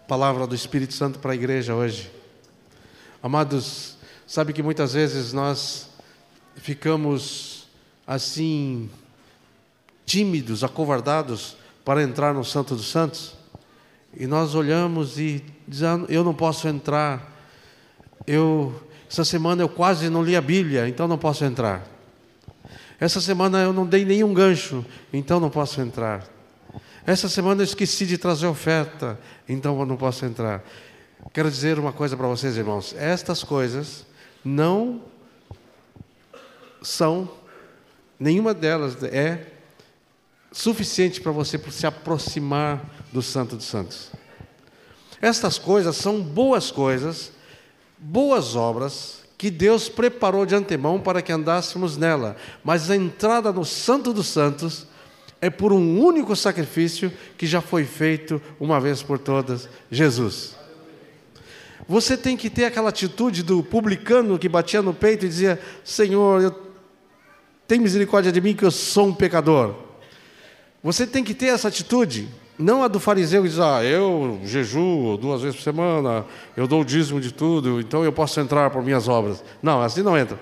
Palavra 0.08 0.48
do 0.48 0.56
Espírito 0.56 0.94
Santo 0.94 1.20
para 1.20 1.34
a 1.34 1.36
igreja 1.36 1.76
hoje. 1.76 2.12
Amados, 3.22 3.98
sabe 4.26 4.54
que 4.54 4.64
muitas 4.64 4.94
vezes 4.94 5.34
nós 5.34 5.90
ficamos 6.56 7.68
assim 8.06 8.90
tímidos, 10.06 10.64
acovardados 10.64 11.56
para 11.86 12.04
entrar 12.04 12.34
no 12.34 12.44
Santo 12.44 12.76
dos 12.76 12.90
Santos? 12.90 13.36
E 14.16 14.28
nós 14.28 14.56
olhamos 14.56 15.18
e 15.18 15.44
dizemos, 15.68 16.10
eu 16.10 16.24
não 16.24 16.34
posso 16.34 16.68
entrar. 16.68 17.33
Eu 18.26 18.74
essa 19.14 19.24
semana 19.24 19.62
eu 19.62 19.70
quase 19.70 20.10
não 20.10 20.24
li 20.24 20.36
a 20.36 20.42
Bíblia, 20.42 20.90
então 20.90 21.08
não 21.08 21.20
posso 21.20 21.46
entrar. 21.46 21.86
Essa 23.00 23.22
semana 23.22 23.62
eu 23.62 23.72
não 23.72 23.86
dei 23.86 24.04
nenhum 24.04 24.34
gancho, 24.34 24.84
então 25.14 25.40
não 25.40 25.52
posso 25.52 25.80
entrar. 25.80 26.28
Essa 27.06 27.30
semana 27.30 27.62
eu 27.62 27.66
esqueci 27.66 28.08
de 28.08 28.18
trazer 28.18 28.48
oferta, 28.48 29.20
então 29.48 29.80
eu 29.80 29.86
não 29.86 29.98
posso 29.98 30.26
entrar. 30.26 30.64
Quero 31.32 31.52
dizer 31.52 31.78
uma 31.78 31.94
coisa 31.94 32.18
para 32.18 32.28
vocês, 32.28 32.58
irmãos: 32.58 32.96
estas 32.98 33.44
coisas 33.44 34.04
não 34.44 35.04
são, 36.82 37.30
nenhuma 38.20 38.52
delas 38.52 39.04
é 39.04 39.46
suficiente 40.52 41.22
para 41.22 41.32
você 41.32 41.60
se 41.70 41.86
aproximar 41.86 42.84
do 43.12 43.22
Santo 43.22 43.56
dos 43.56 43.66
Santos. 43.66 44.10
Estas 45.22 45.60
coisas 45.60 45.96
são 45.98 46.20
boas 46.20 46.72
coisas, 46.72 47.32
boas 48.04 48.56
obras 48.56 49.24
que 49.38 49.50
Deus 49.50 49.88
preparou 49.88 50.46
de 50.46 50.54
antemão 50.54 51.00
para 51.00 51.22
que 51.22 51.32
andássemos 51.32 51.98
nela, 51.98 52.36
mas 52.64 52.92
a 52.92 52.96
entrada 52.96 53.52
no 53.52 53.64
Santo 53.64 54.14
dos 54.14 54.28
Santos 54.28 54.86
é 55.42 55.50
por 55.50 55.74
um 55.74 56.00
único 56.00 56.36
sacrifício 56.36 57.12
que 57.38 57.48
já 57.48 57.62
foi 57.62 57.86
feito 57.86 58.42
uma 58.60 58.80
vez 58.80 59.02
por 59.02 59.18
todas, 59.18 59.70
Jesus. 59.90 60.56
Você 61.88 62.16
tem 62.16 62.38
que 62.38 62.50
ter 62.50 62.66
aquela 62.66 62.90
atitude 62.90 63.44
do 63.44 63.62
publicano 63.62 64.40
que 64.40 64.48
batia 64.48 64.82
no 64.82 64.94
peito 64.94 65.26
e 65.26 65.30
dizia: 65.30 65.60
Senhor, 65.84 66.42
eu, 66.42 66.56
tem 67.68 67.80
misericórdia 67.80 68.32
de 68.32 68.40
mim 68.40 68.56
que 68.56 68.64
eu 68.64 68.72
sou 68.72 69.08
um 69.08 69.14
pecador. 69.14 69.76
Você 70.82 71.06
tem 71.06 71.24
que 71.24 71.34
ter 71.34 71.48
essa 71.48 71.68
atitude, 71.68 72.30
não 72.64 72.82
a 72.82 72.88
do 72.88 73.00
fariseu 73.00 73.44
que 73.44 73.50
diz: 73.50 73.60
Ah, 73.60 73.84
eu 73.84 74.40
jejuo 74.46 75.18
duas 75.18 75.42
vezes 75.42 75.58
por 75.58 75.64
semana, 75.64 76.26
eu 76.56 76.66
dou 76.66 76.82
o 76.82 76.86
dízimo 76.86 77.20
de 77.20 77.34
tudo, 77.34 77.80
então 77.82 78.04
eu 78.06 78.12
posso 78.12 78.40
entrar 78.40 78.70
por 78.70 78.82
minhas 78.82 79.08
obras. 79.08 79.44
Não, 79.62 79.82
assim 79.82 80.02
não 80.02 80.18
entra. 80.18 80.40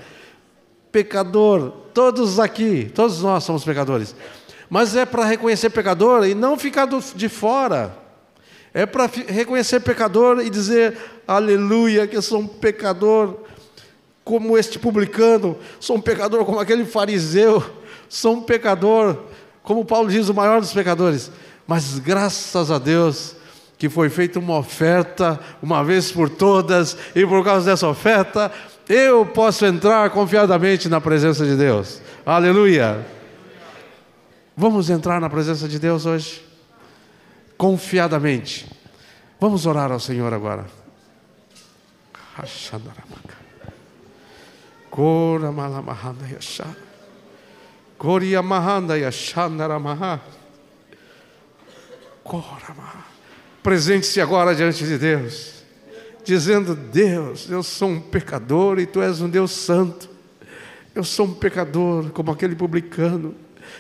Pecador, 0.92 1.72
todos 1.94 2.40
aqui, 2.40 2.92
todos 2.94 3.22
nós 3.24 3.44
somos 3.44 3.64
pecadores. 3.64 4.16
Mas 4.70 4.96
é 4.96 5.06
para 5.06 5.26
reconhecer 5.26 5.70
pecador 5.72 6.26
e 6.26 6.36
não 6.36 6.58
ficar 6.58 6.86
do, 6.86 7.00
de 7.16 7.28
fora. 7.28 7.98
É 8.74 8.86
para 8.86 9.10
reconhecer 9.28 9.80
pecador 9.80 10.42
e 10.42 10.50
dizer: 10.50 10.98
Aleluia, 11.28 12.06
que 12.06 12.16
eu 12.16 12.22
sou 12.22 12.40
um 12.40 12.48
pecador 12.48 13.36
como 14.24 14.58
este 14.58 14.78
publicano, 14.78 15.58
sou 15.80 15.98
um 15.98 16.02
pecador 16.02 16.46
como 16.46 16.60
aquele 16.60 16.86
fariseu, 16.86 17.64
sou 18.08 18.36
um 18.36 18.42
pecador 18.42 19.18
como 19.64 19.86
Paulo 19.86 20.10
diz, 20.10 20.28
o 20.28 20.34
maior 20.34 20.60
dos 20.60 20.74
pecadores. 20.74 21.32
Mas 21.72 22.00
graças 22.00 22.70
a 22.70 22.78
Deus 22.78 23.34
que 23.78 23.88
foi 23.88 24.10
feita 24.10 24.40
uma 24.40 24.58
oferta 24.58 25.40
uma 25.64 25.82
vez 25.86 26.12
por 26.12 26.30
todas, 26.30 26.98
e 27.16 27.26
por 27.26 27.46
causa 27.46 27.66
dessa 27.66 27.88
oferta, 27.88 28.52
eu 28.90 29.26
posso 29.26 29.66
entrar 29.66 30.10
confiadamente 30.10 30.90
na 30.90 31.00
presença 31.00 31.46
de 31.46 31.56
Deus. 31.56 32.02
Aleluia! 32.26 33.08
Vamos 34.54 34.90
entrar 34.90 35.22
na 35.22 35.30
presença 35.30 35.66
de 35.66 35.80
Deus 35.80 36.06
hoje? 36.06 36.46
Confiadamente. 37.58 38.70
Vamos 39.40 39.66
orar 39.66 39.94
ao 39.94 40.00
Senhor 40.02 40.34
agora. 40.34 40.66
Malamahanda. 49.64 50.41
Presente-se 53.64 54.20
agora 54.20 54.56
diante 54.56 54.86
de 54.86 54.98
Deus, 54.98 55.64
dizendo: 56.24 56.76
Deus, 56.76 57.50
eu 57.50 57.62
sou 57.62 57.90
um 57.90 58.00
pecador 58.00 58.80
e 58.80 58.86
tu 58.86 59.02
és 59.02 59.22
um 59.22 59.30
Deus 59.30 59.52
santo. 59.52 60.10
Eu 60.94 61.04
sou 61.04 61.26
um 61.26 61.34
pecador 61.34 62.10
como 62.12 62.32
aquele 62.32 62.56
publicano. 62.56 63.34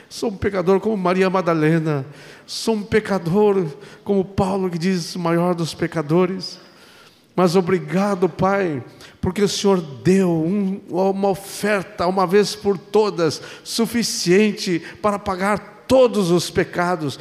Sou 0.09 0.29
um 0.29 0.37
pecador 0.37 0.79
como 0.79 0.95
Maria 0.95 1.29
Madalena. 1.29 2.05
Sou 2.45 2.75
um 2.75 2.83
pecador 2.83 3.65
como 4.03 4.23
Paulo 4.23 4.69
que 4.69 4.77
diz: 4.77 5.15
maior 5.15 5.55
dos 5.55 5.73
pecadores. 5.73 6.59
Mas 7.35 7.55
obrigado, 7.55 8.27
Pai, 8.27 8.83
porque 9.21 9.41
o 9.41 9.47
Senhor 9.47 9.79
deu 9.81 10.29
um, 10.29 10.81
uma 10.89 11.29
oferta, 11.29 12.05
uma 12.05 12.27
vez 12.27 12.55
por 12.55 12.77
todas, 12.77 13.41
suficiente 13.63 14.81
para 15.01 15.17
pagar 15.17 15.85
todos 15.87 16.29
os 16.29 16.49
pecados, 16.49 17.19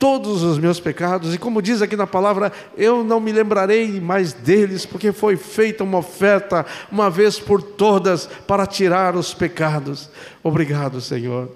todos 0.00 0.42
os 0.42 0.58
meus 0.58 0.80
pecados, 0.80 1.34
e 1.34 1.38
como 1.38 1.60
diz 1.60 1.82
aqui 1.82 1.94
na 1.94 2.06
palavra, 2.06 2.50
eu 2.74 3.04
não 3.04 3.20
me 3.20 3.30
lembrarei 3.30 4.00
mais 4.00 4.32
deles, 4.32 4.86
porque 4.86 5.12
foi 5.12 5.36
feita 5.36 5.84
uma 5.84 5.98
oferta, 5.98 6.64
uma 6.90 7.10
vez 7.10 7.38
por 7.38 7.62
todas, 7.62 8.26
para 8.46 8.66
tirar 8.66 9.14
os 9.14 9.34
pecados. 9.34 10.08
Obrigado, 10.42 11.02
Senhor. 11.02 11.50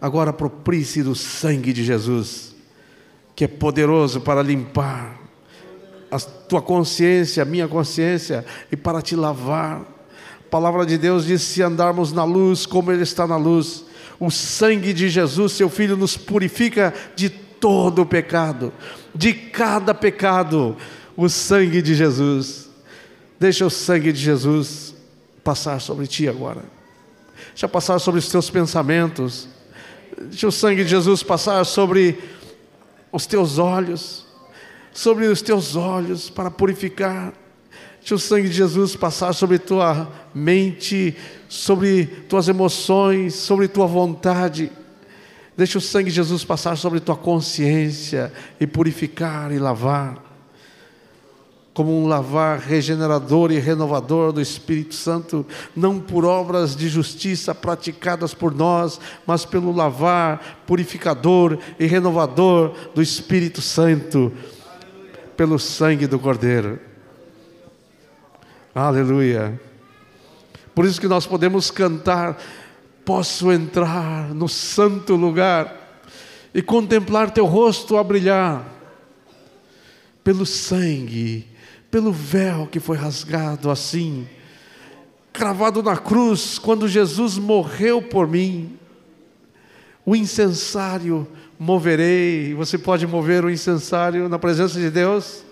Agora 0.00 0.30
aproprie-se 0.30 1.04
do 1.04 1.14
sangue 1.14 1.72
de 1.72 1.84
Jesus, 1.84 2.54
que 3.36 3.44
é 3.44 3.48
poderoso 3.48 4.20
para 4.20 4.42
limpar 4.42 5.20
a 6.10 6.18
tua 6.18 6.60
consciência, 6.60 7.44
a 7.44 7.46
minha 7.46 7.68
consciência, 7.68 8.44
e 8.70 8.76
para 8.76 9.00
te 9.00 9.14
lavar. 9.14 9.80
A 10.40 10.50
palavra 10.50 10.84
de 10.84 10.98
Deus 10.98 11.24
diz: 11.24 11.40
se 11.42 11.62
andarmos 11.62 12.12
na 12.12 12.24
luz, 12.24 12.66
como 12.66 12.90
Ele 12.90 13.04
está 13.04 13.26
na 13.28 13.36
luz, 13.36 13.84
o 14.18 14.30
sangue 14.30 14.92
de 14.92 15.08
Jesus, 15.08 15.52
seu 15.52 15.68
Filho, 15.68 15.96
nos 15.96 16.16
purifica 16.16 16.94
de 17.16 17.28
todo 17.28 18.02
o 18.02 18.06
pecado, 18.06 18.72
de 19.14 19.32
cada 19.32 19.94
pecado, 19.94 20.76
o 21.16 21.28
sangue 21.28 21.80
de 21.80 21.94
Jesus. 21.94 22.68
Deixa 23.38 23.66
o 23.66 23.70
sangue 23.70 24.12
de 24.12 24.20
Jesus 24.20 24.94
passar 25.42 25.80
sobre 25.80 26.06
ti 26.06 26.28
agora. 26.28 26.64
Deixa 27.48 27.68
passar 27.68 27.98
sobre 27.98 28.18
os 28.18 28.28
teus 28.28 28.50
pensamentos. 28.50 29.48
Deixa 30.18 30.48
o 30.48 30.52
sangue 30.52 30.84
de 30.84 30.90
Jesus 30.90 31.22
passar 31.22 31.64
sobre 31.64 32.18
os 33.12 33.26
teus 33.26 33.58
olhos 33.58 34.24
sobre 34.94 35.26
os 35.26 35.42
teus 35.42 35.74
olhos 35.74 36.30
para 36.30 36.50
purificar. 36.50 37.34
Deixa 38.04 38.16
o 38.16 38.18
sangue 38.18 38.50
de 38.50 38.56
Jesus 38.56 38.94
passar 38.94 39.32
sobre 39.32 39.58
tua 39.58 40.06
mente, 40.34 41.16
sobre 41.48 42.04
tuas 42.04 42.48
emoções, 42.48 43.32
sobre 43.32 43.66
tua 43.66 43.86
vontade. 43.86 44.70
Deixa 45.56 45.78
o 45.78 45.80
sangue 45.80 46.10
de 46.10 46.16
Jesus 46.16 46.44
passar 46.44 46.76
sobre 46.76 47.00
tua 47.00 47.16
consciência 47.16 48.30
e 48.60 48.66
purificar 48.66 49.50
e 49.52 49.58
lavar. 49.58 50.22
Como 51.72 51.98
um 51.98 52.06
lavar 52.06 52.58
regenerador 52.58 53.50
e 53.50 53.58
renovador 53.58 54.32
do 54.32 54.40
Espírito 54.42 54.94
Santo, 54.94 55.46
não 55.74 55.98
por 55.98 56.26
obras 56.26 56.76
de 56.76 56.90
justiça 56.90 57.54
praticadas 57.54 58.34
por 58.34 58.54
nós, 58.54 59.00
mas 59.26 59.46
pelo 59.46 59.74
lavar 59.74 60.62
purificador 60.66 61.58
e 61.80 61.86
renovador 61.86 62.74
do 62.94 63.00
Espírito 63.00 63.62
Santo 63.62 64.30
pelo 65.38 65.58
sangue 65.58 66.06
do 66.06 66.18
Cordeiro. 66.18 66.92
Aleluia. 68.74 69.60
Por 70.74 70.84
isso 70.84 71.00
que 71.00 71.06
nós 71.06 71.24
podemos 71.24 71.70
cantar: 71.70 72.42
Posso 73.04 73.52
entrar 73.52 74.34
no 74.34 74.48
santo 74.48 75.14
lugar 75.14 76.02
e 76.52 76.60
contemplar 76.60 77.30
teu 77.30 77.44
rosto 77.44 77.96
a 77.96 78.02
brilhar, 78.02 78.66
pelo 80.24 80.44
sangue, 80.44 81.46
pelo 81.88 82.10
véu 82.10 82.66
que 82.66 82.80
foi 82.80 82.96
rasgado 82.96 83.70
assim, 83.70 84.26
cravado 85.32 85.80
na 85.80 85.96
cruz, 85.96 86.58
quando 86.58 86.88
Jesus 86.88 87.38
morreu 87.38 88.02
por 88.02 88.26
mim. 88.26 88.76
O 90.04 90.16
incensário 90.16 91.28
moverei. 91.56 92.52
Você 92.54 92.76
pode 92.76 93.06
mover 93.06 93.44
o 93.44 93.50
incensário 93.50 94.28
na 94.28 94.38
presença 94.38 94.80
de 94.80 94.90
Deus. 94.90 95.43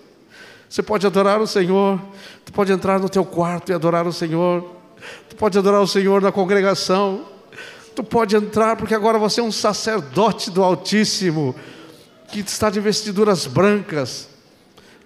Você 0.73 0.81
pode 0.81 1.05
adorar 1.05 1.39
o 1.39 1.45
Senhor. 1.45 2.01
Tu 2.43 2.51
pode 2.51 2.71
entrar 2.71 2.99
no 2.99 3.07
teu 3.07 3.23
quarto 3.23 3.71
e 3.71 3.75
adorar 3.75 4.07
o 4.07 4.11
Senhor. 4.11 4.71
Tu 5.29 5.35
pode 5.35 5.55
adorar 5.55 5.79
o 5.79 5.87
Senhor 5.87 6.19
na 6.19 6.31
congregação. 6.31 7.25
Tu 7.95 8.03
pode 8.03 8.35
entrar 8.35 8.75
porque 8.75 8.95
agora 8.95 9.19
você 9.19 9.39
é 9.39 9.43
um 9.43 9.51
sacerdote 9.51 10.49
do 10.49 10.63
Altíssimo, 10.63 11.55
que 12.27 12.39
está 12.39 12.71
de 12.71 12.79
vestiduras 12.79 13.45
brancas, 13.45 14.27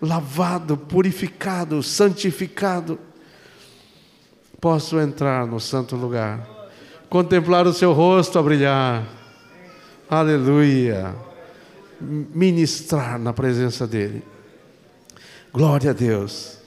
lavado, 0.02 0.78
purificado, 0.78 1.84
santificado. 1.84 2.98
Posso 4.62 4.98
entrar 4.98 5.46
no 5.46 5.60
santo 5.60 5.98
lugar, 5.98 6.48
contemplar 7.10 7.68
o 7.68 7.74
seu 7.74 7.92
rosto 7.92 8.40
a 8.40 8.42
brilhar. 8.42 9.04
Aleluia. 10.10 11.14
Ministrar 12.00 13.20
na 13.20 13.34
presença 13.34 13.86
dEle. 13.86 14.37
Glória 15.58 15.90
a 15.90 15.94
Deus. 15.94 16.60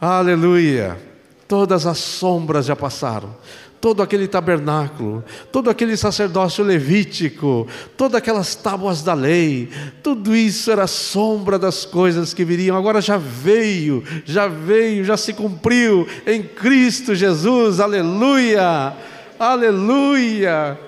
Aleluia. 0.00 0.98
Todas 1.46 1.86
as 1.86 1.98
sombras 1.98 2.66
já 2.66 2.74
passaram 2.74 3.32
todo 3.80 4.02
aquele 4.02 4.26
tabernáculo, 4.26 5.22
todo 5.52 5.70
aquele 5.70 5.96
sacerdócio 5.96 6.64
levítico, 6.64 7.64
todas 7.96 8.16
aquelas 8.16 8.56
tábuas 8.56 9.02
da 9.02 9.14
lei, 9.14 9.68
tudo 10.02 10.34
isso 10.34 10.68
era 10.72 10.88
sombra 10.88 11.60
das 11.60 11.84
coisas 11.84 12.34
que 12.34 12.44
viriam. 12.44 12.76
Agora 12.76 13.00
já 13.00 13.16
veio, 13.16 14.02
já 14.24 14.48
veio, 14.48 15.04
já 15.04 15.16
se 15.16 15.32
cumpriu 15.32 16.08
em 16.26 16.42
Cristo 16.42 17.14
Jesus. 17.14 17.78
Aleluia! 17.78 18.96
Aleluia! 19.38 20.87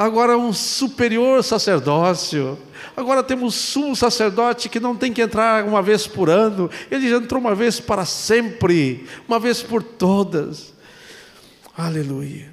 Agora 0.00 0.38
um 0.38 0.50
superior 0.50 1.44
sacerdócio. 1.44 2.58
Agora 2.96 3.22
temos 3.22 3.54
sumo 3.54 3.94
sacerdote 3.94 4.70
que 4.70 4.80
não 4.80 4.96
tem 4.96 5.12
que 5.12 5.20
entrar 5.20 5.62
uma 5.62 5.82
vez 5.82 6.06
por 6.06 6.30
ano, 6.30 6.70
ele 6.90 7.06
já 7.06 7.18
entrou 7.18 7.38
uma 7.38 7.54
vez 7.54 7.80
para 7.80 8.06
sempre, 8.06 9.06
uma 9.28 9.38
vez 9.38 9.62
por 9.62 9.82
todas. 9.82 10.72
Aleluia. 11.76 12.50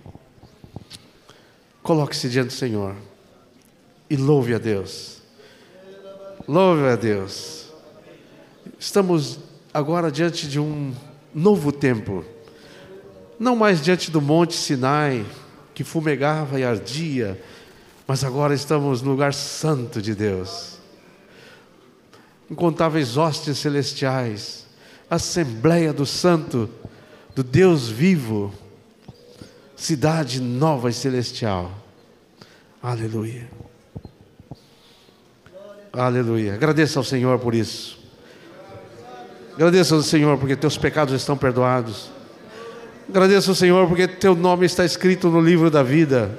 Coloque-se 1.82 2.28
diante 2.28 2.48
do 2.48 2.54
Senhor 2.54 2.94
e 4.10 4.18
louve 4.18 4.54
a 4.54 4.58
Deus. 4.58 5.22
Louve 6.46 6.84
a 6.84 6.98
Deus. 6.98 7.72
Estamos 8.78 9.40
agora 9.74 10.12
diante 10.12 10.50
de 10.50 10.60
um 10.60 10.94
novo 11.34 11.72
tempo. 11.72 12.26
Não 13.40 13.56
mais 13.56 13.82
diante 13.82 14.12
do 14.12 14.20
Monte 14.20 14.54
Sinai, 14.54 15.26
que 15.78 15.84
fumegava 15.84 16.60
e 16.60 16.64
ardia, 16.64 17.40
mas 18.08 18.24
agora 18.24 18.52
estamos 18.56 19.04
no 19.04 19.12
lugar 19.12 19.32
santo 19.32 20.02
de 20.02 20.16
Deus. 20.16 20.80
Incontáveis 22.50 23.16
hostes 23.16 23.60
celestiais, 23.60 24.66
Assembleia 25.08 25.94
do 25.94 26.04
Santo, 26.04 26.68
do 27.36 27.44
Deus 27.44 27.90
vivo 27.90 28.52
cidade 29.76 30.42
nova 30.42 30.90
e 30.90 30.94
celestial. 30.94 31.72
Aleluia. 32.82 33.48
Aleluia. 35.94 36.56
Agradeça 36.56 36.98
ao 36.98 37.04
Senhor 37.04 37.38
por 37.38 37.54
isso. 37.54 38.00
Agradeça 39.54 39.94
ao 39.94 40.02
Senhor 40.02 40.40
porque 40.40 40.56
teus 40.56 40.76
pecados 40.76 41.14
estão 41.14 41.38
perdoados. 41.38 42.17
Agradeça 43.10 43.52
ao 43.52 43.56
Senhor 43.56 43.88
porque 43.88 44.06
teu 44.06 44.36
nome 44.36 44.66
está 44.66 44.84
escrito 44.84 45.30
no 45.30 45.40
livro 45.40 45.72
da 45.72 45.82
vida. 45.82 46.30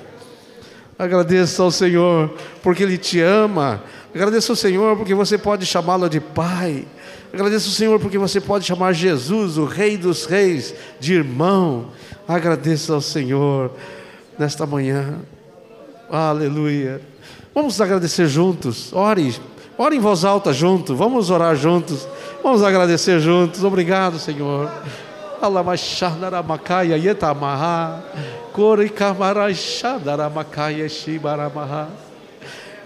Agradeça 0.98 1.62
ao 1.62 1.70
Senhor 1.70 2.35
porque 2.62 2.83
Ele 2.83 2.98
te 2.98 3.20
ama. 3.20 3.83
Agradeça 4.14 4.52
ao 4.52 4.57
Senhor 4.57 4.96
porque 4.96 5.14
você 5.14 5.38
pode 5.38 5.64
chamá-lo 5.64 6.11
de 6.11 6.20
Pai. 6.20 6.87
Agradeça 7.33 7.68
ao 7.68 7.72
Senhor 7.72 7.98
porque 7.98 8.18
você 8.18 8.40
pode 8.40 8.66
chamar 8.66 8.92
Jesus, 8.92 9.57
o 9.57 9.64
Rei 9.64 9.96
dos 9.96 10.26
Reis, 10.26 10.74
de 11.00 11.14
irmão. 11.14 11.87
Agradeça 12.26 12.92
ao 12.92 13.00
Senhor 13.00 13.72
nesta 14.38 14.66
manhã. 14.66 15.20
Aleluia. 16.11 17.00
Vamos 17.54 17.81
agradecer 17.81 18.26
juntos. 18.26 18.92
Ore, 18.92 19.35
ore 19.78 19.96
em 19.96 20.00
voz 20.00 20.22
alta 20.22 20.52
junto. 20.52 20.94
Vamos 20.94 21.31
orar 21.31 21.57
juntos. 21.57 22.07
Vamos 22.42 22.62
agradecer 22.62 23.20
juntos. 23.20 23.64
Obrigado, 23.64 24.18
Senhor. 24.18 24.70
Alamachandaramakaia 25.40 26.96
yetamaha. 26.96 28.03
Korikamarachandaramakaia 28.53 30.88
shibaramaha. 30.88 31.88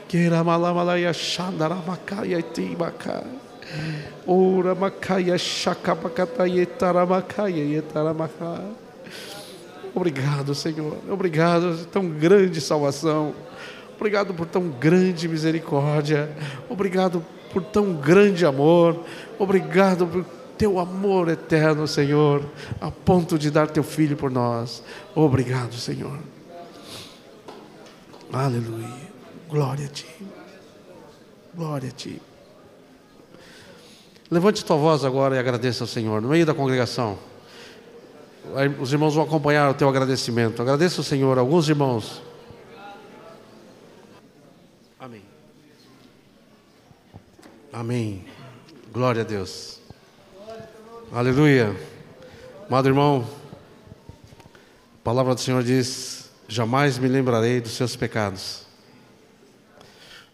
Keramalamalaya 0.08 1.12
chandaramakaia 1.12 2.42
timaka. 2.42 3.24
Ora 4.26 4.74
chacapacata 5.38 6.46
yetaramacaia 6.46 7.64
yetaramakaia. 7.64 8.82
Obrigado, 9.94 10.54
Senhor. 10.54 10.96
Obrigado, 11.10 11.86
tão 11.86 12.08
grande 12.08 12.60
salvação. 12.60 13.34
Obrigado 13.96 14.34
por 14.34 14.46
tão 14.46 14.68
grande 14.68 15.28
misericórdia. 15.28 16.30
Obrigado 16.68 17.24
por 17.52 17.62
tão 17.62 17.92
grande 17.92 18.46
amor. 18.46 19.04
Obrigado 19.38 20.06
por 20.06 20.24
teu 20.62 20.78
amor 20.78 21.28
eterno, 21.28 21.88
Senhor, 21.88 22.40
a 22.80 22.88
ponto 22.88 23.36
de 23.36 23.50
dar 23.50 23.68
teu 23.68 23.82
filho 23.82 24.16
por 24.16 24.30
nós. 24.30 24.80
Obrigado, 25.12 25.74
Senhor. 25.74 26.16
Aleluia. 28.32 29.10
Glória 29.48 29.86
a 29.86 29.88
ti. 29.88 30.06
Glória 31.52 31.88
a 31.88 31.92
ti. 31.92 32.22
Levante 34.30 34.64
tua 34.64 34.76
voz 34.76 35.04
agora 35.04 35.34
e 35.34 35.38
agradeça 35.40 35.82
ao 35.82 35.88
Senhor 35.88 36.22
no 36.22 36.28
meio 36.28 36.46
da 36.46 36.54
congregação. 36.54 37.18
Os 38.80 38.92
irmãos 38.92 39.16
vão 39.16 39.24
acompanhar 39.24 39.68
o 39.68 39.74
teu 39.74 39.88
agradecimento. 39.88 40.62
Agradeça 40.62 41.00
ao 41.00 41.04
Senhor, 41.04 41.38
alguns 41.38 41.68
irmãos. 41.68 42.22
Amém. 45.00 45.22
Amém. 47.72 48.24
Glória 48.92 49.22
a 49.22 49.24
Deus. 49.24 49.81
Aleluia. 51.14 51.76
Amado 52.66 52.88
irmão, 52.88 53.28
a 54.94 55.04
palavra 55.04 55.34
do 55.34 55.40
Senhor 55.42 55.62
diz: 55.62 56.30
Jamais 56.48 56.96
me 56.96 57.06
lembrarei 57.06 57.60
dos 57.60 57.72
seus 57.72 57.94
pecados. 57.94 58.62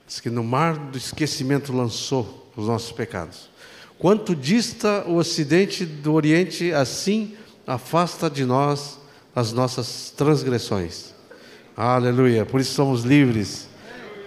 Diz 0.07 0.21
que 0.21 0.31
no 0.31 0.45
mar 0.45 0.77
do 0.77 0.97
esquecimento 0.97 1.73
lançou 1.73 2.49
os 2.57 2.69
nossos 2.69 2.93
pecados. 2.93 3.51
Quanto 3.99 4.37
dista 4.37 5.03
o 5.09 5.17
ocidente 5.17 5.85
do 5.85 6.13
oriente, 6.13 6.73
assim 6.73 7.35
afasta 7.67 8.31
de 8.31 8.45
nós 8.45 9.01
as 9.35 9.53
nossas 9.53 10.15
transgressões. 10.17 11.13
Aleluia. 11.77 12.47
Por 12.47 12.61
isso 12.61 12.75
somos 12.75 13.03
livres. 13.03 13.69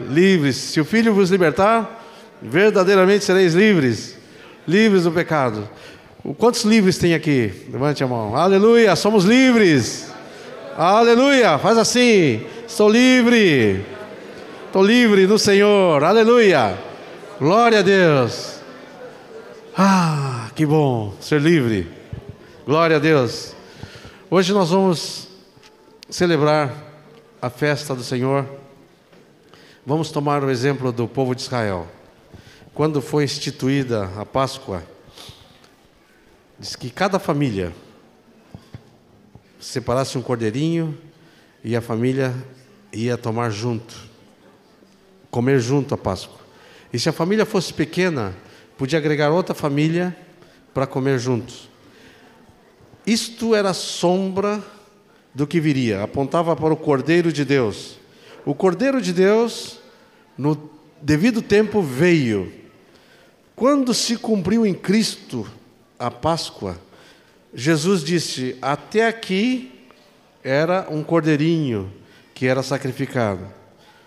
Livres. 0.01 0.57
Se 0.57 0.81
o 0.81 0.85
Filho 0.85 1.13
vos 1.13 1.29
libertar, 1.29 2.05
verdadeiramente 2.41 3.23
sereis 3.23 3.53
livres. 3.53 4.17
Livres 4.67 5.05
do 5.05 5.13
pecado. 5.13 5.69
Quantos 6.37 6.63
livres 6.63 6.97
tem 6.97 7.15
aqui? 7.15 7.51
Levante 7.71 8.03
a 8.03 8.07
mão. 8.07 8.35
Aleluia. 8.35 8.95
Somos 8.95 9.25
livres. 9.25 10.11
Aleluia. 10.77 11.57
Faz 11.57 11.77
assim. 11.77 12.45
Estou 12.67 12.89
livre. 12.89 13.83
Estou 14.67 14.85
livre 14.85 15.25
no 15.25 15.39
Senhor. 15.39 16.03
Aleluia. 16.03 16.77
Glória 17.39 17.79
a 17.79 17.81
Deus. 17.81 18.59
Ah, 19.75 20.51
que 20.55 20.63
bom 20.63 21.13
ser 21.19 21.41
livre. 21.41 21.87
Glória 22.67 22.97
a 22.97 22.99
Deus. 22.99 23.55
Hoje 24.29 24.53
nós 24.53 24.69
vamos 24.69 25.27
celebrar 26.07 26.71
a 27.41 27.49
festa 27.49 27.95
do 27.95 28.03
Senhor. 28.03 28.45
Vamos 29.83 30.11
tomar 30.11 30.43
o 30.43 30.51
exemplo 30.51 30.91
do 30.91 31.07
povo 31.07 31.33
de 31.33 31.41
Israel. 31.41 31.87
Quando 32.75 33.01
foi 33.01 33.23
instituída 33.23 34.07
a 34.17 34.25
Páscoa, 34.25 34.83
diz 36.61 36.75
que 36.75 36.91
cada 36.91 37.17
família 37.17 37.73
separasse 39.59 40.15
um 40.15 40.21
cordeirinho 40.21 40.95
e 41.63 41.75
a 41.75 41.81
família 41.81 42.35
ia 42.93 43.17
tomar 43.17 43.49
junto, 43.49 43.95
comer 45.31 45.59
junto 45.59 45.95
a 45.95 45.97
Páscoa. 45.97 46.39
E 46.93 46.99
se 46.99 47.09
a 47.09 47.11
família 47.11 47.47
fosse 47.47 47.73
pequena, 47.73 48.35
podia 48.77 48.99
agregar 48.99 49.31
outra 49.31 49.55
família 49.55 50.15
para 50.71 50.85
comer 50.85 51.17
juntos. 51.17 51.67
Isto 53.07 53.55
era 53.55 53.73
sombra 53.73 54.63
do 55.33 55.47
que 55.47 55.59
viria, 55.59 56.03
apontava 56.03 56.55
para 56.55 56.71
o 56.71 56.77
Cordeiro 56.77 57.33
de 57.33 57.43
Deus. 57.43 57.97
O 58.45 58.53
Cordeiro 58.53 59.01
de 59.01 59.13
Deus, 59.13 59.79
no 60.37 60.69
devido 61.01 61.41
tempo, 61.41 61.81
veio. 61.81 62.53
Quando 63.55 63.95
se 63.95 64.15
cumpriu 64.15 64.63
em 64.63 64.75
Cristo 64.75 65.47
a 66.01 66.09
Páscoa, 66.09 66.77
Jesus 67.53 68.03
disse: 68.03 68.57
Até 68.61 69.07
aqui 69.07 69.71
era 70.43 70.87
um 70.89 71.03
cordeirinho 71.03 71.91
que 72.33 72.47
era 72.47 72.63
sacrificado, 72.63 73.47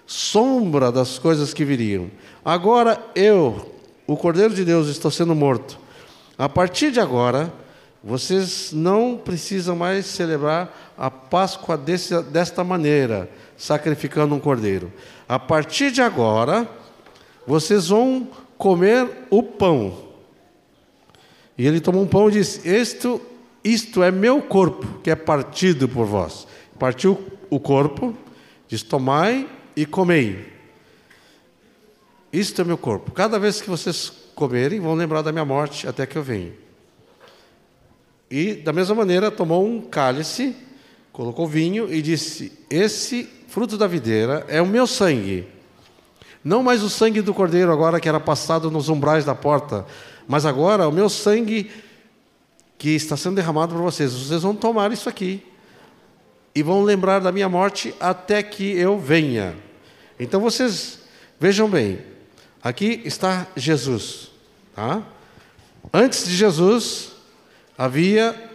sombra 0.05 0.91
das 0.91 1.19
coisas 1.19 1.55
que 1.55 1.65
viriam. 1.65 2.11
Agora 2.45 3.01
eu, 3.15 3.73
o 4.07 4.17
Cordeiro 4.17 4.53
de 4.53 4.65
Deus, 4.65 4.89
estou 4.89 5.11
sendo 5.11 5.35
morto. 5.35 5.79
A 6.37 6.49
partir 6.49 6.91
de 6.91 6.99
agora, 6.99 7.53
vocês 8.03 8.73
não 8.73 9.17
precisam 9.17 9.77
mais 9.77 10.05
celebrar 10.07 10.93
a 10.99 11.09
Páscoa 11.11 11.79
desse, 11.79 12.21
desta 12.25 12.65
maneira, 12.65 13.31
sacrificando 13.57 14.35
um 14.35 14.41
cordeiro. 14.41 14.93
A 15.29 15.39
partir 15.39 15.93
de 15.93 16.03
agora, 16.03 16.69
vocês 17.47 17.89
vão 17.89 18.29
comer 18.59 19.09
o 19.31 19.43
pão. 19.43 20.14
E 21.57 21.67
ele 21.67 21.81
tomou 21.81 22.03
um 22.03 22.07
pão 22.07 22.29
e 22.29 22.33
disse: 22.33 22.69
Isto, 22.69 23.21
isto 23.63 24.03
é 24.03 24.11
meu 24.11 24.43
corpo, 24.43 25.01
que 25.03 25.11
é 25.11 25.15
partido 25.15 25.89
por 25.89 26.07
vós. 26.07 26.47
Partiu 26.79 27.23
o 27.49 27.61
corpo, 27.61 28.17
diz: 28.69 28.83
Tomai 28.83 29.49
e 29.77 29.87
comei. 29.87 30.53
Isto 32.33 32.63
é 32.63 32.65
meu 32.65 32.77
corpo. 32.77 33.13
Cada 33.13 33.39
vez 33.39 33.61
que 33.61 33.71
vocês 33.71 34.13
comerem, 34.35 34.81
vão 34.81 34.95
lembrar 34.95 35.23
da 35.23 35.31
minha 35.31 35.45
morte 35.45 35.87
até 35.87 36.05
que 36.05 36.17
eu 36.17 36.23
venha. 36.23 36.53
E, 38.31 38.55
da 38.55 38.73
mesma 38.73 38.97
maneira, 38.97 39.31
tomou 39.31 39.65
um 39.65 39.81
cálice, 39.81 40.57
colocou 41.13 41.47
vinho 41.47 41.93
e 41.93 42.03
disse: 42.03 42.53
Esse 42.69 43.29
fruto 43.47 43.79
da 43.79 43.87
videira 43.87 44.45
é 44.49 44.61
o 44.61 44.67
meu 44.67 44.87
sangue. 44.87 45.47
Não 46.43 46.63
mais 46.63 46.83
o 46.83 46.91
sangue 46.91 47.23
do 47.23 47.33
cordeiro, 47.33 47.73
agora 47.73 48.01
que 48.01 48.09
era 48.09 48.19
passado 48.19 48.71
nos 48.71 48.89
umbrais 48.89 49.25
da 49.25 49.35
porta, 49.35 49.87
mas 50.27 50.47
agora 50.47 50.89
o 50.89 50.93
meu 50.93 51.09
sangue 51.09 51.71
que 52.79 52.91
está 52.91 53.17
sendo 53.17 53.37
derramado 53.37 53.75
por 53.75 53.83
vocês. 53.83 54.13
Vocês 54.13 54.43
vão 54.43 54.55
tomar 54.55 54.93
isso 54.93 55.09
aqui 55.09 55.43
e 56.55 56.63
vão 56.63 56.83
lembrar 56.83 57.19
da 57.21 57.33
minha 57.33 57.49
morte 57.49 57.95
até 57.99 58.43
que 58.43 58.77
eu 58.77 58.99
venha. 58.99 59.57
Então 60.19 60.41
vocês 60.41 61.01
vejam 61.41 61.69
bem, 61.69 61.99
aqui 62.63 63.03
está 63.05 63.47
Jesus. 63.57 64.31
Tá? 64.75 65.03
Antes 65.93 66.27
de 66.27 66.37
Jesus, 66.37 67.13
havia 67.77 68.51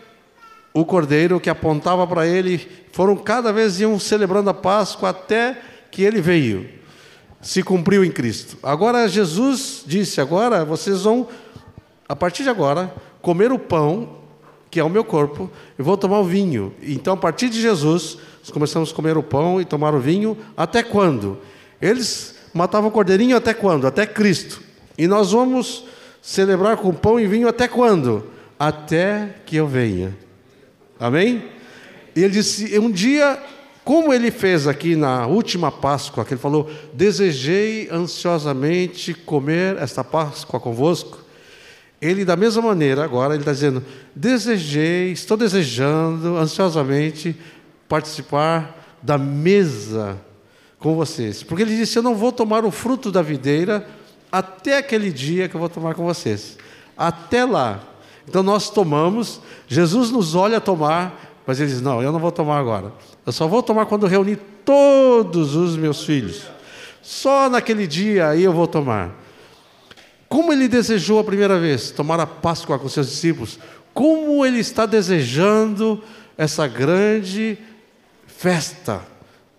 o 0.74 0.86
cordeiro 0.86 1.40
que 1.40 1.50
apontava 1.50 2.06
para 2.08 2.28
ele, 2.28 2.68
foram 2.92 3.16
cada 3.16 3.52
vez 3.52 3.80
iam 3.80 4.00
celebrando 4.00 4.50
a 4.50 4.54
Páscoa 4.54 5.10
até 5.10 5.60
que 5.92 6.04
ele 6.04 6.22
veio. 6.22 6.70
Se 7.42 7.64
cumpriu 7.64 8.04
em 8.04 8.12
Cristo. 8.12 8.58
Agora 8.62 9.08
Jesus 9.08 9.84
disse: 9.86 10.20
agora 10.20 10.66
vocês 10.66 11.04
vão, 11.04 11.28
a 12.10 12.16
partir 12.16 12.42
de 12.42 12.50
agora, 12.50 12.92
comer 13.22 13.52
o 13.52 13.60
pão, 13.60 14.18
que 14.72 14.80
é 14.80 14.84
o 14.84 14.90
meu 14.90 15.04
corpo, 15.04 15.48
e 15.78 15.84
vou 15.84 15.96
tomar 15.96 16.20
o 16.20 16.24
vinho. 16.24 16.74
Então, 16.82 17.14
a 17.14 17.18
partir 17.18 17.50
de 17.50 17.62
Jesus, 17.62 18.18
nós 18.40 18.50
começamos 18.50 18.92
a 18.92 18.96
comer 18.96 19.16
o 19.16 19.22
pão 19.22 19.62
e 19.62 19.66
tomar 19.66 19.94
o 19.94 20.00
vinho. 20.00 20.36
Até 20.58 20.82
quando? 20.82 21.38
Eles 21.80 22.34
matavam 22.52 22.90
o 22.90 22.92
cordeirinho 22.92 23.38
até 23.38 23.54
quando? 23.54 23.86
Até 23.86 24.08
Cristo. 24.08 24.60
E 24.98 25.06
nós 25.06 25.34
vamos 25.34 25.86
celebrar 26.20 26.78
com 26.78 26.92
pão 26.92 27.20
e 27.20 27.28
vinho 27.28 27.48
até 27.48 27.68
quando? 27.68 28.26
Até 28.58 29.36
que 29.46 29.56
eu 29.56 29.68
venha. 29.68 30.18
Amém? 31.00 31.44
Ele 32.16 32.30
disse: 32.30 32.78
um 32.80 32.90
dia, 32.90 33.40
como 33.86 34.12
ele 34.12 34.32
fez 34.32 34.68
aqui 34.68 34.96
na 34.96 35.28
última 35.28 35.72
Páscoa, 35.72 36.26
que 36.26 36.34
ele 36.34 36.42
falou: 36.42 36.70
desejei 36.92 37.88
ansiosamente 37.92 39.14
comer 39.14 39.78
esta 39.78 40.04
Páscoa 40.04 40.60
convosco. 40.60 41.19
Ele, 42.02 42.24
da 42.24 42.36
mesma 42.36 42.62
maneira, 42.62 43.04
agora, 43.04 43.34
ele 43.34 43.42
está 43.42 43.52
dizendo: 43.52 43.84
desejei, 44.16 45.12
estou 45.12 45.36
desejando 45.36 46.38
ansiosamente 46.38 47.36
participar 47.88 48.98
da 49.02 49.18
mesa 49.18 50.18
com 50.80 50.96
vocês. 50.96 51.44
Porque 51.44 51.64
ele 51.64 51.76
disse: 51.76 51.98
Eu 51.98 52.04
não 52.04 52.16
vou 52.16 52.32
tomar 52.32 52.64
o 52.64 52.72
fruto 52.72 53.12
da 53.12 53.22
videira 53.22 53.88
até 54.32 54.78
aquele 54.78 55.12
dia 55.12 55.50
que 55.50 55.56
eu 55.56 55.60
vou 55.60 55.70
tomar 55.70 55.94
com 55.94 56.06
vocês. 56.06 56.58
Até 56.98 57.44
lá. 57.44 57.82
Então 58.28 58.44
nós 58.44 58.70
tomamos, 58.70 59.42
Jesus 59.68 60.12
nos 60.12 60.36
olha 60.36 60.62
tomar, 60.62 61.20
mas 61.46 61.60
ele 61.60 61.70
diz: 61.70 61.82
Não, 61.82 62.02
eu 62.02 62.12
não 62.12 62.20
vou 62.20 62.32
tomar 62.32 62.60
agora. 62.60 62.94
Eu 63.26 63.32
só 63.34 63.48
vou 63.48 63.62
tomar 63.62 63.86
quando 63.88 64.08
reunir 64.08 64.40
todos 64.64 65.56
os 65.56 65.76
meus 65.76 66.04
filhos. 66.04 66.44
Só 67.02 67.50
naquele 67.50 67.88
dia 67.88 68.30
aí 68.30 68.44
eu 68.44 68.54
vou 68.54 68.68
tomar. 68.68 69.16
Como 70.30 70.54
ele 70.54 70.68
desejou 70.68 71.20
a 71.20 71.24
primeira 71.24 71.60
vez 71.60 71.90
tomar 71.90 72.20
a 72.20 72.28
Páscoa 72.28 72.78
com 72.78 72.88
seus 72.88 73.10
discípulos, 73.10 73.60
como 73.94 74.46
ele 74.46 74.60
está 74.60 74.86
desejando 74.86 76.02
essa 76.38 76.68
grande 76.68 77.58
festa, 78.28 79.02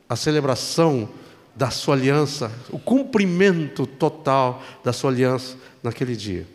a 0.08 0.14
celebração 0.14 1.08
da 1.54 1.70
sua 1.70 1.94
aliança, 1.94 2.50
o 2.70 2.78
cumprimento 2.78 3.84
total 3.86 4.62
da 4.82 4.92
sua 4.92 5.10
aliança 5.10 5.56
naquele 5.82 6.14
dia. 6.14 6.46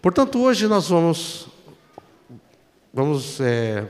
Portanto, 0.00 0.38
hoje 0.40 0.68
nós 0.68 0.88
vamos 0.88 1.48
vamos 2.92 3.40
é, 3.40 3.84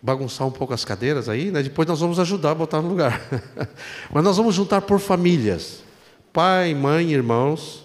bagunçar 0.00 0.46
um 0.46 0.50
pouco 0.50 0.72
as 0.72 0.84
cadeiras 0.84 1.28
aí, 1.28 1.50
né? 1.50 1.62
depois 1.62 1.86
nós 1.88 2.00
vamos 2.00 2.18
ajudar 2.18 2.52
a 2.52 2.54
botar 2.54 2.80
no 2.80 2.88
lugar. 2.88 3.20
Mas 4.12 4.22
nós 4.22 4.36
vamos 4.36 4.54
juntar 4.54 4.82
por 4.82 5.00
famílias: 5.00 5.82
pai, 6.32 6.74
mãe, 6.74 7.12
irmãos. 7.12 7.81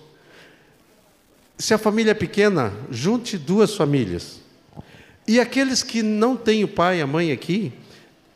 Se 1.58 1.74
a 1.74 1.78
família 1.78 2.12
é 2.12 2.14
pequena, 2.14 2.72
junte 2.92 3.38
duas 3.38 3.76
famílias. 3.76 4.40
E 5.28 5.40
aqueles 5.40 5.82
que 5.82 6.04
não 6.04 6.36
têm 6.36 6.64
o 6.64 6.68
pai 6.68 7.00
e 7.00 7.02
a 7.02 7.08
mãe 7.08 7.32
aqui, 7.32 7.74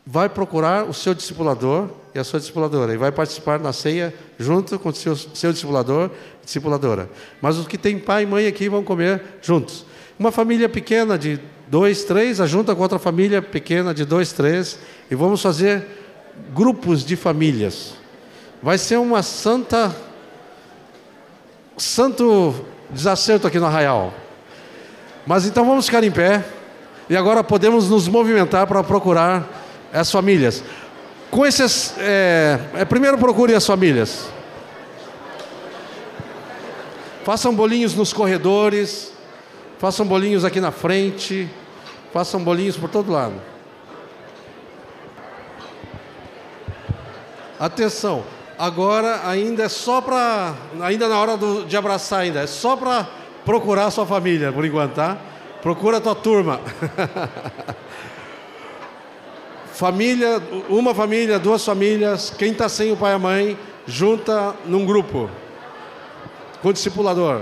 vai 0.05 0.27
procurar 0.27 0.85
o 0.89 0.93
seu 0.93 1.13
discipulador 1.13 1.89
e 2.13 2.19
a 2.19 2.23
sua 2.23 2.39
discipuladora, 2.39 2.93
e 2.93 2.97
vai 2.97 3.11
participar 3.11 3.59
na 3.59 3.71
ceia 3.71 4.13
junto 4.37 4.77
com 4.77 4.89
o 4.89 4.93
seu, 4.93 5.15
seu 5.15 5.53
discipulador 5.53 6.09
e 6.41 6.45
discipuladora. 6.45 7.09
Mas 7.41 7.57
os 7.57 7.67
que 7.67 7.77
têm 7.77 7.97
pai 7.97 8.23
e 8.23 8.25
mãe 8.25 8.47
aqui 8.47 8.67
vão 8.67 8.83
comer 8.83 9.21
juntos. 9.41 9.85
Uma 10.19 10.31
família 10.31 10.67
pequena 10.67 11.17
de 11.17 11.39
dois, 11.67 12.03
três, 12.03 12.41
ajunta 12.41 12.75
com 12.75 12.81
outra 12.81 12.99
família 12.99 13.41
pequena 13.41 13.93
de 13.93 14.03
dois, 14.03 14.33
três, 14.33 14.77
e 15.09 15.15
vamos 15.15 15.41
fazer 15.41 15.85
grupos 16.53 17.05
de 17.05 17.15
famílias. 17.15 17.93
Vai 18.61 18.77
ser 18.77 18.97
uma 18.97 19.23
santa, 19.23 19.95
santo 21.77 22.53
desacerto 22.91 23.47
aqui 23.47 23.59
no 23.59 23.65
Arraial. 23.65 24.13
Mas 25.25 25.45
então 25.45 25.65
vamos 25.65 25.85
ficar 25.85 26.03
em 26.03 26.11
pé, 26.11 26.43
e 27.09 27.15
agora 27.15 27.43
podemos 27.43 27.89
nos 27.89 28.07
movimentar 28.07 28.65
para 28.67 28.83
procurar 28.83 29.47
as 29.93 30.11
famílias. 30.11 30.63
Com 31.29 31.45
esses, 31.45 31.93
é, 31.97 32.59
é, 32.75 32.85
primeiro 32.85 33.17
procure 33.17 33.53
as 33.53 33.65
famílias. 33.65 34.29
Façam 37.23 37.53
bolinhos 37.53 37.93
nos 37.93 38.11
corredores, 38.11 39.13
façam 39.77 40.05
bolinhos 40.05 40.43
aqui 40.43 40.59
na 40.59 40.71
frente, 40.71 41.49
façam 42.11 42.43
bolinhos 42.43 42.75
por 42.75 42.89
todo 42.89 43.11
lado. 43.11 43.35
Atenção, 47.59 48.23
agora 48.61 49.27
ainda 49.27 49.63
é 49.63 49.69
só 49.69 50.01
para, 50.01 50.53
ainda 50.81 51.07
na 51.07 51.19
hora 51.19 51.35
do, 51.35 51.65
de 51.65 51.75
abraçar 51.75 52.19
ainda, 52.19 52.41
é 52.41 52.47
só 52.47 52.77
para 52.77 53.09
procurar 53.43 53.87
a 53.87 53.91
sua 53.91 54.05
família 54.05 54.51
por 54.53 54.63
enquanto, 54.63 54.93
tá? 54.93 55.17
Procura 55.63 55.97
a 55.97 56.01
tua 56.01 56.13
turma. 56.13 56.61
Família, 59.73 60.39
uma 60.69 60.93
família, 60.93 61.39
duas 61.39 61.65
famílias, 61.65 62.29
quem 62.29 62.51
está 62.51 62.69
sem 62.69 62.91
o 62.91 62.97
pai 62.97 63.13
e 63.13 63.15
a 63.15 63.19
mãe, 63.19 63.57
junta 63.87 64.53
num 64.63 64.85
grupo, 64.85 65.27
com 66.61 66.69
o 66.69 66.73
discipulador. 66.73 67.41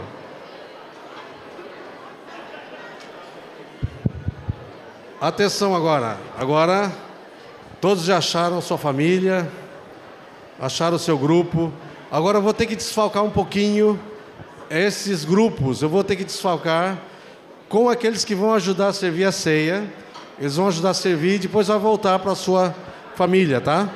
Atenção 5.20 5.76
agora, 5.76 6.18
agora 6.38 6.90
todos 7.82 8.06
já 8.06 8.20
acharam 8.20 8.62
sua 8.62 8.78
família, 8.78 9.52
acharam 10.60 10.96
o 10.96 11.00
seu 11.00 11.18
grupo. 11.18 11.72
Agora 12.12 12.38
eu 12.38 12.42
vou 12.42 12.54
ter 12.54 12.66
que 12.66 12.76
desfalcar 12.76 13.24
um 13.24 13.30
pouquinho 13.30 14.00
esses 14.70 15.26
grupos, 15.26 15.82
eu 15.82 15.90
vou 15.90 16.04
ter 16.04 16.16
que 16.16 16.24
desfalcar 16.24 16.98
com 17.68 17.90
aqueles 17.90 18.24
que 18.24 18.36
vão 18.36 18.54
ajudar 18.54 18.88
a 18.88 18.94
servir 18.94 19.26
a 19.26 19.32
ceia 19.32 19.88
eles 20.40 20.56
vão 20.56 20.68
ajudar 20.70 20.92
a 20.92 20.94
servir 20.94 21.36
e 21.36 21.40
depois 21.40 21.68
vai 21.68 21.78
voltar 21.78 22.18
para 22.20 22.32
a 22.32 22.36
sua 22.36 22.74
família, 23.16 23.60
tá? 23.60 23.90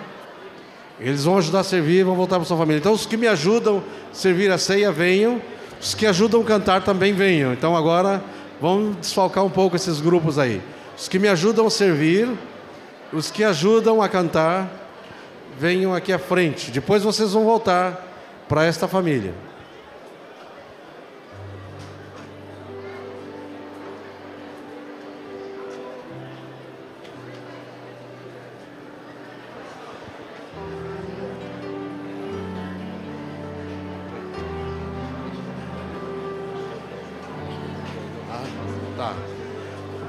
Eles 1.00 1.24
vão 1.24 1.38
ajudar 1.38 1.62
a 1.62 1.64
servir 1.64 2.00
e 2.00 2.04
vão 2.04 2.16
voltar 2.16 2.36
para 2.36 2.46
sua 2.46 2.58
família. 2.58 2.80
Então, 2.80 2.92
os 2.92 3.06
que 3.06 3.16
me 3.16 3.28
ajudam 3.28 3.82
a 4.12 4.14
servir 4.14 4.52
a 4.52 4.58
ceia, 4.58 4.92
venham. 4.92 5.42
Os 5.80 5.96
que 5.96 6.06
ajudam 6.06 6.42
a 6.42 6.44
cantar 6.44 6.84
também 6.84 7.14
venham. 7.14 7.54
Então, 7.54 7.76
agora, 7.76 8.22
vamos 8.60 8.98
desfalcar 8.98 9.44
um 9.46 9.50
pouco 9.50 9.78
esses 9.78 10.02
grupos 10.02 10.38
aí. 10.38 10.62
Os 10.98 11.08
que 11.08 11.18
me 11.18 11.30
ajudam 11.30 11.66
a 11.66 11.70
servir, 11.70 12.30
os 13.14 13.32
que 13.32 13.44
ajudam 13.44 14.02
a 14.02 14.10
cantar, 14.10 14.83
venham 15.58 15.94
aqui 15.94 16.12
à 16.12 16.20
frente. 16.20 16.72
Depois 16.72 17.04
vocês 17.04 17.34
vão 17.34 17.44
voltar 17.44 18.46
para 18.48 18.66
esta 18.66 18.88
família. 18.88 19.34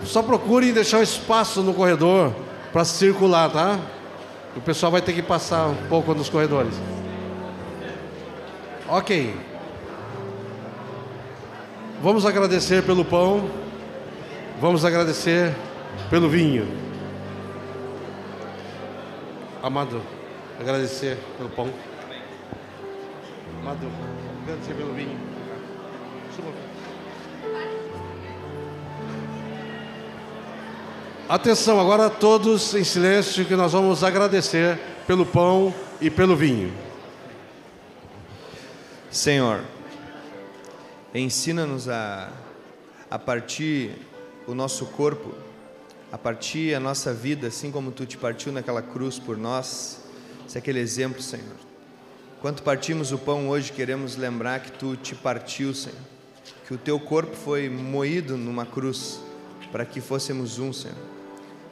Só 0.04 0.22
procure 0.22 0.70
deixar 0.70 1.02
espaço 1.02 1.60
no 1.60 1.74
corredor 1.74 2.32
para 2.72 2.84
circular, 2.84 3.50
tá? 3.50 3.80
O 4.56 4.60
pessoal 4.60 4.92
vai 4.92 5.02
ter 5.02 5.12
que 5.12 5.22
passar 5.22 5.66
um 5.66 5.88
pouco 5.88 6.14
nos 6.14 6.28
corredores. 6.28 6.74
Ok. 8.88 9.34
Vamos 12.02 12.26
agradecer 12.26 12.82
pelo 12.84 13.04
pão. 13.04 13.48
Vamos 14.60 14.84
agradecer 14.84 15.54
pelo 16.10 16.28
vinho. 16.28 16.68
Amado, 19.62 20.02
agradecer 20.60 21.18
pelo 21.38 21.48
pão. 21.48 21.70
Amado, 23.60 23.90
agradecer 24.42 24.74
pelo 24.74 24.92
vinho. 24.92 25.23
Atenção, 31.26 31.80
agora 31.80 32.10
todos 32.10 32.74
em 32.74 32.84
silêncio, 32.84 33.46
que 33.46 33.56
nós 33.56 33.72
vamos 33.72 34.04
agradecer 34.04 34.78
pelo 35.06 35.24
pão 35.24 35.74
e 35.98 36.10
pelo 36.10 36.36
vinho. 36.36 36.70
Senhor, 39.10 39.64
ensina-nos 41.14 41.88
a, 41.88 42.30
a 43.10 43.18
partir 43.18 43.92
o 44.46 44.54
nosso 44.54 44.84
corpo, 44.84 45.32
a 46.12 46.18
partir 46.18 46.74
a 46.74 46.80
nossa 46.80 47.14
vida, 47.14 47.46
assim 47.46 47.70
como 47.70 47.90
tu 47.90 48.04
te 48.04 48.18
partiu 48.18 48.52
naquela 48.52 48.82
cruz 48.82 49.18
por 49.18 49.38
nós, 49.38 50.00
se 50.46 50.58
é 50.58 50.60
aquele 50.60 50.78
exemplo, 50.78 51.22
Senhor. 51.22 51.56
Enquanto 52.36 52.62
partimos 52.62 53.12
o 53.12 53.18
pão 53.18 53.48
hoje, 53.48 53.72
queremos 53.72 54.14
lembrar 54.14 54.60
que 54.60 54.72
tu 54.72 54.94
te 54.94 55.14
partiu, 55.14 55.72
Senhor, 55.72 55.96
que 56.68 56.74
o 56.74 56.78
teu 56.78 57.00
corpo 57.00 57.34
foi 57.34 57.70
moído 57.70 58.36
numa 58.36 58.66
cruz 58.66 59.20
para 59.72 59.86
que 59.86 60.02
fôssemos 60.02 60.58
um, 60.58 60.70
Senhor. 60.70 61.13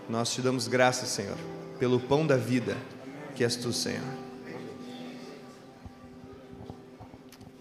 Nós 0.08 0.32
te 0.32 0.42
damos 0.42 0.68
graças, 0.68 1.08
Senhor, 1.08 1.36
pelo 1.78 2.00
pão 2.00 2.26
da 2.26 2.36
vida 2.36 2.76
que 3.34 3.44
és 3.44 3.56
tu, 3.56 3.72
Senhor. 3.72 4.02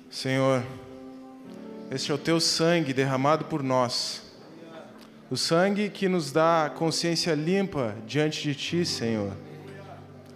Senhor, 0.09 0.63
este 1.89 2.11
é 2.11 2.15
o 2.15 2.17
teu 2.17 2.39
sangue 2.39 2.93
derramado 2.93 3.45
por 3.45 3.63
nós. 3.63 4.21
O 5.29 5.37
sangue 5.37 5.89
que 5.89 6.09
nos 6.09 6.31
dá 6.31 6.71
consciência 6.75 7.33
limpa 7.33 7.95
diante 8.05 8.43
de 8.43 8.53
ti, 8.53 8.85
Senhor. 8.85 9.31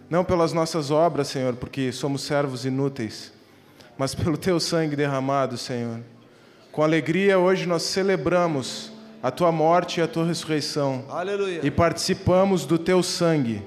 Não 0.10 0.24
pelas 0.24 0.54
nossas 0.54 0.92
obras, 0.92 1.28
Senhor, 1.28 1.56
porque 1.56 1.92
somos 1.92 2.22
servos 2.22 2.66
inúteis, 2.66 3.34
mas 3.98 4.16
pelo 4.16 4.38
teu 4.38 4.60
sangue 4.60 4.96
derramado, 4.96 5.58
Senhor. 5.58 6.00
Com 6.72 6.82
alegria, 6.82 7.38
hoje 7.38 7.66
nós 7.66 7.84
celebramos 7.84 8.92
a 9.26 9.32
tua 9.32 9.52
morte 9.52 10.00
e 10.00 10.04
a 10.04 10.08
tua 10.08 10.24
ressurreição. 10.24 11.04
Aleluia. 11.10 11.62
E 11.64 11.72
participamos 11.72 12.64
do 12.64 12.78
teu 12.78 13.02
sangue. 13.02 13.60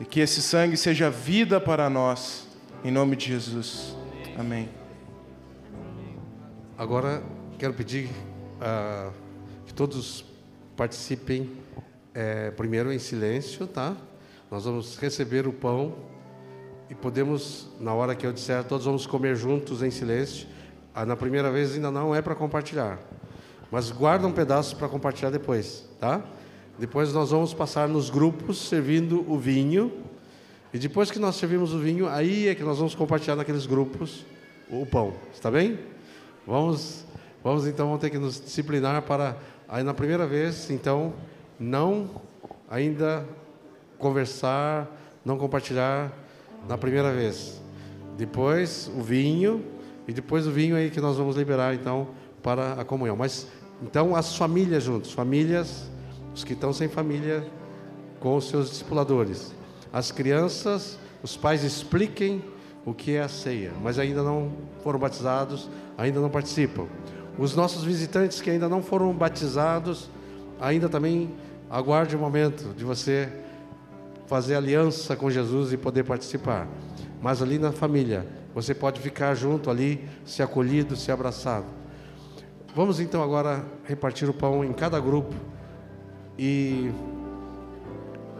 E 0.00 0.04
que 0.04 0.18
esse 0.18 0.42
sangue 0.42 0.76
seja 0.76 1.08
vida 1.08 1.60
para 1.60 1.88
nós, 1.88 2.48
em 2.82 2.90
nome 2.90 3.14
de 3.14 3.28
Jesus. 3.28 3.96
Amém. 4.36 4.68
Agora 6.76 7.22
quero 7.60 7.74
pedir 7.74 8.06
uh, 8.06 9.12
que 9.66 9.72
todos 9.72 10.24
participem 10.76 11.48
é, 12.12 12.50
primeiro 12.50 12.92
em 12.92 12.98
silêncio, 12.98 13.68
tá? 13.68 13.94
Nós 14.50 14.64
vamos 14.64 14.98
receber 14.98 15.46
o 15.46 15.52
pão 15.52 15.94
e 16.88 16.94
podemos, 16.96 17.68
na 17.78 17.94
hora 17.94 18.16
que 18.16 18.26
eu 18.26 18.32
disser, 18.32 18.64
todos 18.64 18.84
vamos 18.84 19.06
comer 19.06 19.36
juntos 19.36 19.80
em 19.80 19.92
silêncio. 19.92 20.48
Ah, 20.92 21.06
na 21.06 21.14
primeira 21.14 21.52
vez 21.52 21.76
ainda 21.76 21.92
não 21.92 22.12
é 22.12 22.20
para 22.20 22.34
compartilhar. 22.34 22.98
Mas 23.70 23.90
guarda 23.90 24.26
um 24.26 24.32
pedaço 24.32 24.76
para 24.76 24.88
compartilhar 24.88 25.30
depois, 25.30 25.88
tá? 26.00 26.22
Depois 26.78 27.12
nós 27.12 27.30
vamos 27.30 27.54
passar 27.54 27.88
nos 27.88 28.10
grupos 28.10 28.68
servindo 28.68 29.24
o 29.30 29.38
vinho. 29.38 29.92
E 30.72 30.78
depois 30.78 31.10
que 31.10 31.18
nós 31.18 31.36
servimos 31.36 31.74
o 31.74 31.78
vinho, 31.78 32.08
aí 32.08 32.48
é 32.48 32.54
que 32.54 32.62
nós 32.62 32.78
vamos 32.78 32.94
compartilhar 32.94 33.36
naqueles 33.36 33.66
grupos 33.66 34.24
o 34.70 34.86
pão. 34.86 35.12
Está 35.32 35.50
bem? 35.50 35.78
Vamos, 36.46 37.04
vamos 37.44 37.66
então 37.66 37.86
vamos 37.86 38.00
ter 38.00 38.10
que 38.10 38.18
nos 38.18 38.40
disciplinar 38.40 39.02
para 39.02 39.36
aí 39.68 39.82
na 39.84 39.94
primeira 39.94 40.26
vez, 40.26 40.70
então 40.70 41.12
não 41.58 42.10
ainda 42.68 43.26
conversar, 43.98 44.90
não 45.24 45.36
compartilhar 45.36 46.12
na 46.68 46.78
primeira 46.78 47.12
vez. 47.12 47.60
Depois 48.16 48.90
o 48.96 49.02
vinho 49.02 49.64
e 50.08 50.12
depois 50.12 50.46
o 50.46 50.50
vinho 50.50 50.76
aí 50.76 50.90
que 50.90 51.00
nós 51.00 51.16
vamos 51.16 51.36
liberar 51.36 51.74
então 51.74 52.08
para 52.42 52.72
a 52.72 52.84
comunhão. 52.84 53.16
Mas 53.16 53.46
então, 53.82 54.14
as 54.14 54.36
famílias 54.36 54.82
juntos, 54.82 55.12
famílias, 55.12 55.90
os 56.34 56.44
que 56.44 56.52
estão 56.52 56.72
sem 56.72 56.88
família, 56.88 57.44
com 58.18 58.36
os 58.36 58.48
seus 58.48 58.68
discipuladores. 58.68 59.54
As 59.92 60.12
crianças, 60.12 60.98
os 61.22 61.36
pais 61.36 61.64
expliquem 61.64 62.44
o 62.84 62.92
que 62.92 63.16
é 63.16 63.22
a 63.22 63.28
ceia, 63.28 63.72
mas 63.82 63.98
ainda 63.98 64.22
não 64.22 64.52
foram 64.82 64.98
batizados, 64.98 65.68
ainda 65.96 66.20
não 66.20 66.28
participam. 66.28 66.86
Os 67.38 67.56
nossos 67.56 67.82
visitantes 67.82 68.40
que 68.40 68.50
ainda 68.50 68.68
não 68.68 68.82
foram 68.82 69.12
batizados, 69.14 70.10
ainda 70.60 70.88
também 70.88 71.34
aguarde 71.70 72.14
o 72.14 72.18
momento 72.18 72.74
de 72.76 72.84
você 72.84 73.32
fazer 74.26 74.54
aliança 74.54 75.16
com 75.16 75.30
Jesus 75.30 75.72
e 75.72 75.76
poder 75.76 76.04
participar. 76.04 76.68
Mas 77.20 77.42
ali 77.42 77.58
na 77.58 77.72
família, 77.72 78.26
você 78.54 78.74
pode 78.74 79.00
ficar 79.00 79.34
junto 79.34 79.70
ali, 79.70 80.06
se 80.24 80.42
acolhido, 80.42 80.96
se 80.96 81.10
abraçado. 81.10 81.79
Vamos 82.74 83.00
então 83.00 83.20
agora 83.20 83.64
repartir 83.84 84.28
o 84.30 84.32
pão 84.32 84.64
em 84.64 84.72
cada 84.72 85.00
grupo 85.00 85.34
e 86.38 86.92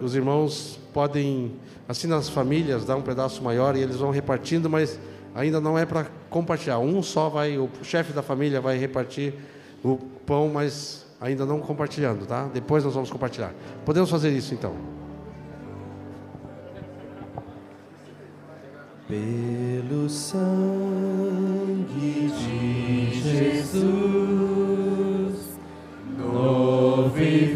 os 0.01 0.15
irmãos 0.15 0.79
podem, 0.93 1.57
assim 1.89 2.07
nas 2.07 2.29
famílias, 2.29 2.85
dar 2.85 2.97
um 2.97 3.03
pedaço 3.03 3.43
maior 3.43 3.77
e 3.77 3.81
eles 3.81 3.97
vão 3.97 4.11
repartindo, 4.11 4.71
mas 4.71 5.01
ainda 5.35 5.61
não 5.61 5.77
é 5.77 5.85
para 5.85 6.07
compartilhar. 6.31 6.79
Um 6.79 7.03
só 7.03 7.29
vai, 7.29 7.59
o 7.59 7.69
chefe 7.83 8.13
da 8.13 8.23
família 8.23 8.61
vai 8.61 8.79
repartir 8.79 9.35
o 9.83 9.99
pão, 10.25 10.49
mas 10.49 11.05
ainda 11.21 11.45
não 11.45 11.59
compartilhando, 11.59 12.25
tá? 12.25 12.49
Depois 12.55 12.85
nós 12.85 12.95
vamos 12.95 13.11
compartilhar. 13.11 13.53
Podemos 13.85 14.09
fazer 14.09 14.31
isso 14.31 14.55
então. 14.55 15.00
Pelo 19.11 20.09
sangue 20.09 20.71
de 22.31 23.11
Jesus, 23.21 23.81
novo 26.17 27.19
e 27.19 27.47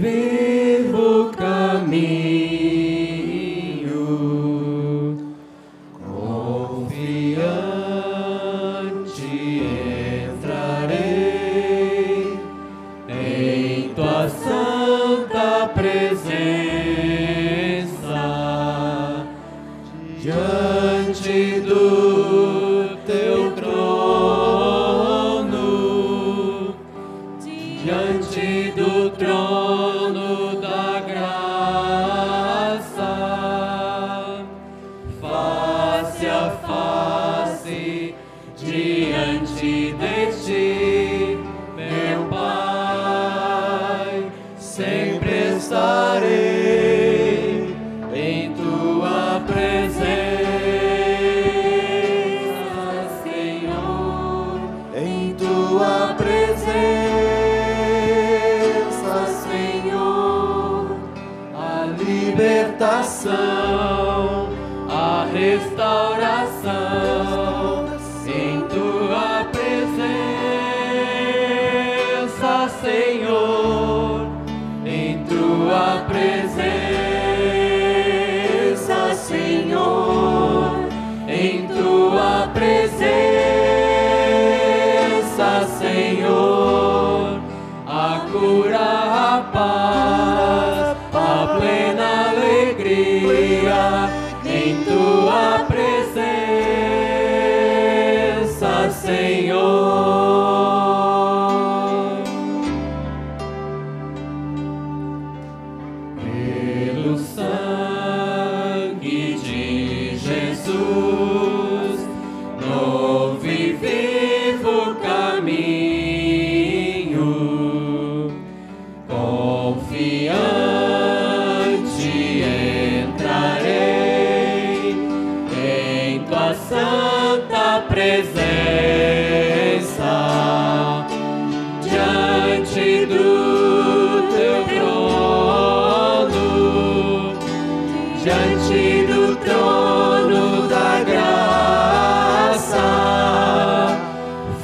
diante 138.24 139.04
do 139.06 139.36
trono 139.36 140.66
da 140.66 141.04
graça, 141.04 142.80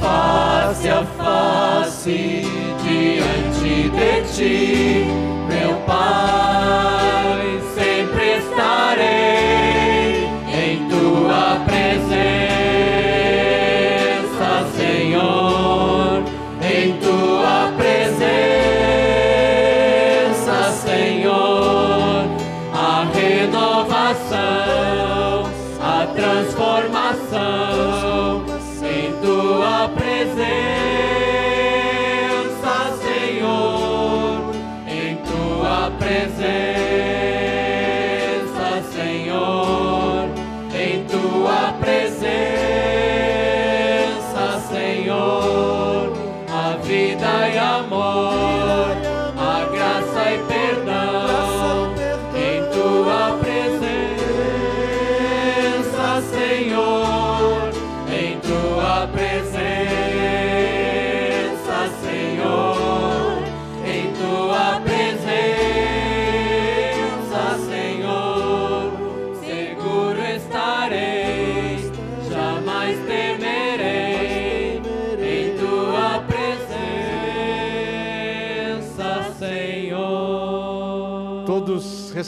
face 0.00 0.88
a 0.88 1.04
face 1.18 2.42
diante 2.82 3.90
de 3.90 4.22
ti. 4.32 4.89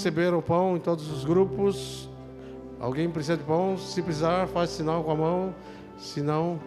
Receberam 0.02 0.38
o 0.38 0.42
pão 0.42 0.76
em 0.76 0.80
todos 0.80 1.08
os 1.12 1.24
grupos. 1.24 2.10
Alguém 2.80 3.08
precisa 3.08 3.36
de 3.36 3.44
pão? 3.44 3.78
Se 3.78 4.02
precisar, 4.02 4.48
faz 4.48 4.70
sinal 4.70 5.04
com 5.04 5.12
a 5.12 5.14
mão. 5.14 5.54
Se 5.96 6.20
não, 6.20 6.60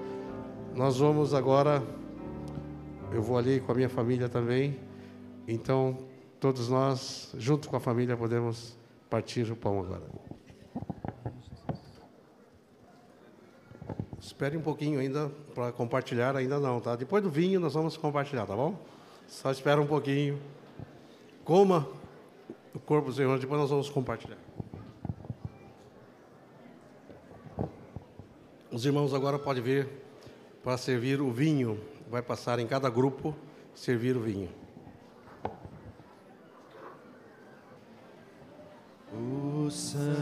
nós 0.73 0.99
vamos 0.99 1.33
agora. 1.33 1.83
Eu 3.11 3.21
vou 3.21 3.37
ali 3.37 3.59
com 3.59 3.73
a 3.73 3.75
minha 3.75 3.89
família 3.89 4.29
também. 4.29 4.79
Então, 5.45 5.97
todos 6.39 6.69
nós, 6.69 7.35
junto 7.37 7.67
com 7.67 7.75
a 7.75 7.79
família, 7.81 8.15
podemos 8.15 8.77
partir 9.09 9.51
o 9.51 9.55
pão 9.57 9.81
agora. 9.81 10.03
Espere 14.17 14.55
um 14.55 14.61
pouquinho 14.61 14.97
ainda 14.97 15.29
para 15.53 15.73
compartilhar, 15.73 16.37
ainda 16.37 16.57
não, 16.57 16.79
tá? 16.79 16.95
Depois 16.95 17.21
do 17.21 17.29
vinho 17.29 17.59
nós 17.59 17.73
vamos 17.73 17.97
compartilhar, 17.97 18.45
tá 18.45 18.55
bom? 18.55 18.79
Só 19.27 19.51
espera 19.51 19.81
um 19.81 19.87
pouquinho. 19.87 20.39
Coma 21.43 21.85
o 22.75 22.79
corpo 22.79 23.09
do 23.09 23.15
Senhor, 23.15 23.39
depois 23.39 23.59
nós 23.59 23.69
vamos 23.69 23.89
compartilhar. 23.89 24.37
Os 28.71 28.85
irmãos 28.85 29.13
agora 29.13 29.39
podem 29.39 29.63
vir 29.63 29.87
para 30.63 30.77
servir 30.77 31.21
o 31.21 31.31
vinho. 31.31 31.79
Vai 32.09 32.21
passar 32.21 32.59
em 32.59 32.67
cada 32.67 32.89
grupo 32.89 33.33
servir 33.73 34.17
o 34.17 34.19
vinho. 34.19 34.49
O 39.13 39.71
sangue 39.71 40.14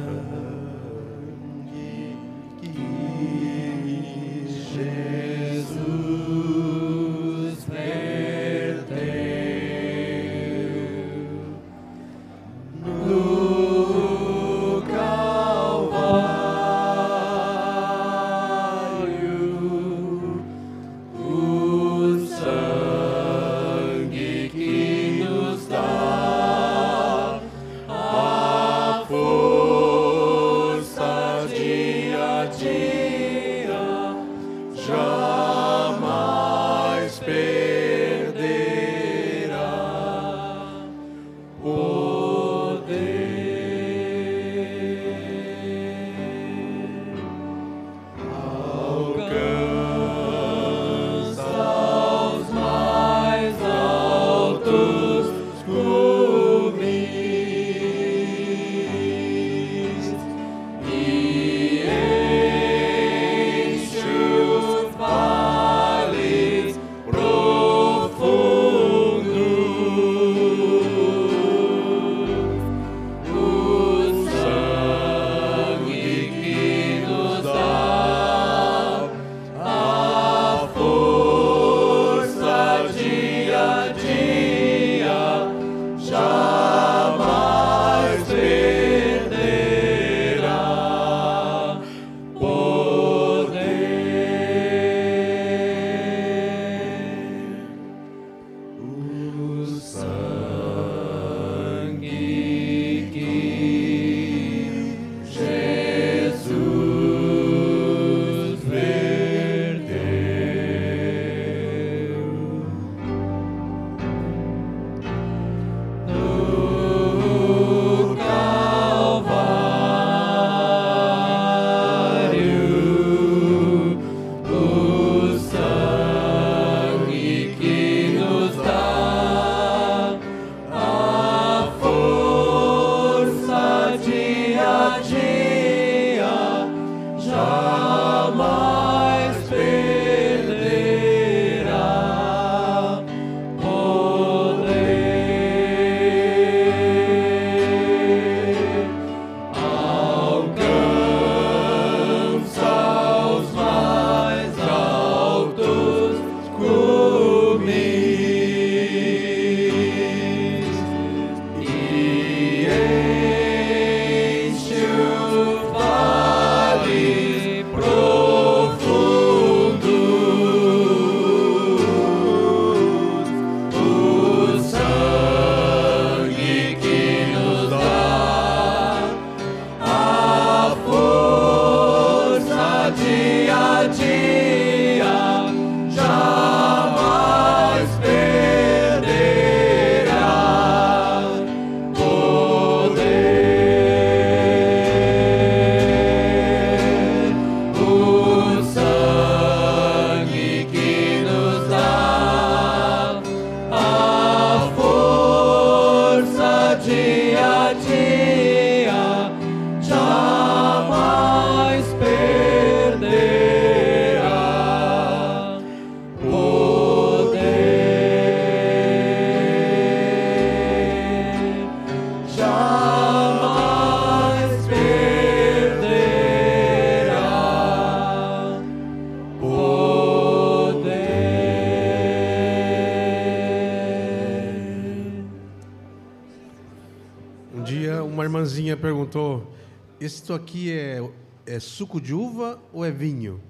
Isto 240.24 240.34
aqui 240.34 240.72
é, 240.72 241.04
é 241.46 241.60
suco 241.60 242.00
de 242.00 242.14
uva 242.14 242.58
ou 242.72 242.86
é 242.86 242.90
vinho? 242.90 243.42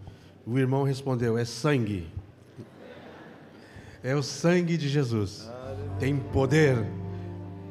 O 0.44 0.58
irmão 0.58 0.82
respondeu: 0.82 1.38
É 1.38 1.46
sangue. 1.46 2.08
É 4.02 4.16
o 4.16 4.24
sangue 4.24 4.76
de 4.76 4.90
Jesus. 4.90 5.48
Tem 6.00 6.18
poder. 6.18 6.84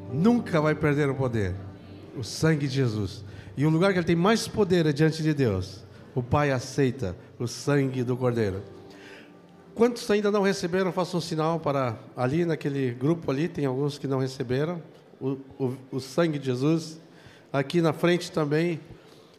nunca 0.09 0.61
vai 0.61 0.73
perder 0.73 1.09
o 1.09 1.15
poder. 1.15 1.53
O 2.17 2.23
sangue 2.23 2.65
de 2.65 2.75
Jesus. 2.75 3.25
E 3.57 3.65
o 3.65 3.69
lugar 3.69 3.91
que 3.91 3.99
ele 3.99 4.05
tem 4.05 4.15
mais 4.15 4.47
poder 4.47 4.85
é 4.85 4.93
diante 4.93 5.21
de 5.21 5.33
Deus. 5.33 5.83
O 6.15 6.23
Pai 6.23 6.51
aceita 6.51 7.13
o 7.37 7.45
sangue 7.45 8.05
do 8.05 8.15
Cordeiro. 8.15 8.63
Quantos 9.75 10.09
ainda 10.09 10.31
não 10.31 10.43
receberam, 10.43 10.93
façam 10.93 11.17
um 11.17 11.21
sinal 11.21 11.59
para 11.59 11.99
ali 12.15 12.45
naquele 12.45 12.91
grupo 12.91 13.29
ali, 13.29 13.49
tem 13.49 13.65
alguns 13.65 13.97
que 13.97 14.07
não 14.07 14.19
receberam 14.19 14.81
o, 15.19 15.31
o, 15.59 15.77
o 15.91 15.99
sangue 15.99 16.39
de 16.39 16.45
Jesus. 16.45 17.02
Aqui 17.53 17.81
na 17.81 17.93
frente 17.93 18.31
também, 18.31 18.81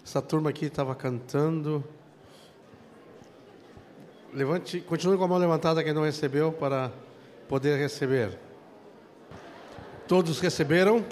essa 0.05 0.23
turma 0.23 0.51
aqui 0.51 0.67
estava 0.67 0.95
cantando. 0.95 1.83
Levante, 4.33 4.81
continue 4.81 5.19
com 5.19 5.25
a 5.25 5.27
mão 5.27 5.37
levantada 5.37 5.83
quem 5.83 5.93
não 5.93 6.05
recebeu 6.05 6.53
para 6.53 6.93
poder 7.49 7.77
receber. 7.77 8.39
Todos 10.07 10.39
receberam? 10.39 11.05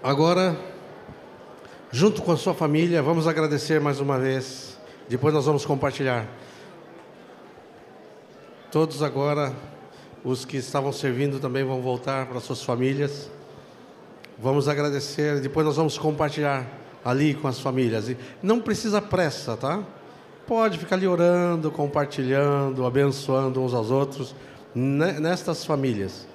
Agora, 0.00 0.56
junto 1.90 2.22
com 2.22 2.30
a 2.30 2.36
sua 2.36 2.54
família, 2.54 3.02
vamos 3.02 3.26
agradecer 3.26 3.80
mais 3.80 3.98
uma 3.98 4.16
vez. 4.16 4.78
Depois 5.08 5.34
nós 5.34 5.44
vamos 5.44 5.66
compartilhar. 5.66 6.24
Todos 8.70 9.02
agora, 9.02 9.52
os 10.24 10.44
que 10.44 10.56
estavam 10.56 10.90
servindo 10.90 11.38
também 11.38 11.62
vão 11.62 11.82
voltar 11.82 12.26
para 12.26 12.40
suas 12.40 12.62
famílias. 12.62 13.30
Vamos 14.38 14.68
agradecer. 14.68 15.40
Depois 15.40 15.66
nós 15.66 15.76
vamos 15.76 15.98
compartilhar 15.98 16.66
ali 17.04 17.34
com 17.34 17.46
as 17.46 17.60
famílias. 17.60 18.08
E 18.08 18.16
não 18.42 18.58
precisa 18.58 19.02
pressa, 19.02 19.56
tá? 19.56 19.82
Pode 20.46 20.78
ficar 20.78 20.96
ali 20.96 21.06
orando, 21.06 21.70
compartilhando, 21.70 22.86
abençoando 22.86 23.62
uns 23.62 23.74
aos 23.74 23.90
outros 23.90 24.34
nestas 24.74 25.64
famílias. 25.64 26.26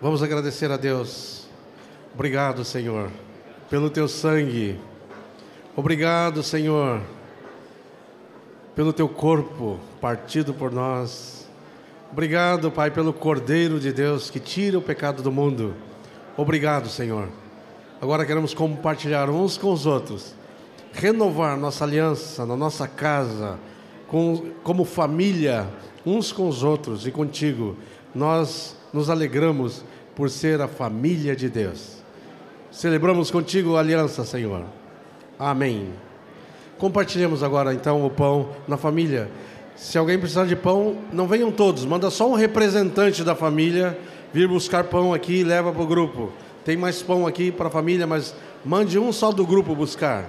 Vamos 0.00 0.22
agradecer 0.22 0.70
a 0.70 0.76
Deus. 0.76 1.46
Obrigado, 2.14 2.64
Senhor, 2.64 3.10
pelo 3.68 3.90
teu 3.90 4.08
sangue. 4.08 4.78
Obrigado, 5.76 6.42
Senhor, 6.42 7.00
pelo 8.74 8.92
teu 8.92 9.08
corpo 9.08 9.78
partido 10.00 10.52
por 10.52 10.72
nós. 10.72 11.37
Obrigado, 12.10 12.70
Pai, 12.70 12.90
pelo 12.90 13.12
Cordeiro 13.12 13.78
de 13.78 13.92
Deus 13.92 14.30
que 14.30 14.40
tira 14.40 14.78
o 14.78 14.82
pecado 14.82 15.22
do 15.22 15.30
mundo. 15.30 15.74
Obrigado, 16.38 16.88
Senhor. 16.88 17.28
Agora 18.00 18.24
queremos 18.24 18.54
compartilhar 18.54 19.28
uns 19.28 19.58
com 19.58 19.70
os 19.70 19.84
outros, 19.84 20.34
renovar 20.92 21.58
nossa 21.58 21.84
aliança 21.84 22.46
na 22.46 22.56
nossa 22.56 22.88
casa, 22.88 23.58
com, 24.06 24.52
como 24.62 24.86
família, 24.86 25.68
uns 26.06 26.32
com 26.32 26.48
os 26.48 26.62
outros 26.62 27.06
e 27.06 27.10
contigo. 27.10 27.76
Nós 28.14 28.74
nos 28.90 29.10
alegramos 29.10 29.84
por 30.16 30.30
ser 30.30 30.62
a 30.62 30.66
família 30.66 31.36
de 31.36 31.50
Deus. 31.50 31.98
Celebramos 32.70 33.30
contigo 33.30 33.76
a 33.76 33.80
aliança, 33.80 34.24
Senhor. 34.24 34.64
Amém. 35.38 35.92
Compartilhemos 36.78 37.42
agora 37.42 37.74
então 37.74 38.06
o 38.06 38.08
pão 38.08 38.48
na 38.66 38.78
família. 38.78 39.30
Se 39.78 39.96
alguém 39.96 40.18
precisar 40.18 40.44
de 40.44 40.56
pão, 40.56 40.98
não 41.12 41.28
venham 41.28 41.52
todos, 41.52 41.84
manda 41.84 42.10
só 42.10 42.28
um 42.28 42.34
representante 42.34 43.22
da 43.22 43.36
família 43.36 43.96
vir 44.32 44.48
buscar 44.48 44.84
pão 44.84 45.14
aqui 45.14 45.34
e 45.34 45.44
leva 45.44 45.72
para 45.72 45.82
o 45.82 45.86
grupo. 45.86 46.32
Tem 46.64 46.76
mais 46.76 47.00
pão 47.00 47.26
aqui 47.26 47.52
para 47.52 47.68
a 47.68 47.70
família, 47.70 48.04
mas 48.04 48.34
mande 48.64 48.98
um 48.98 49.12
só 49.12 49.30
do 49.30 49.46
grupo 49.46 49.76
buscar. 49.76 50.28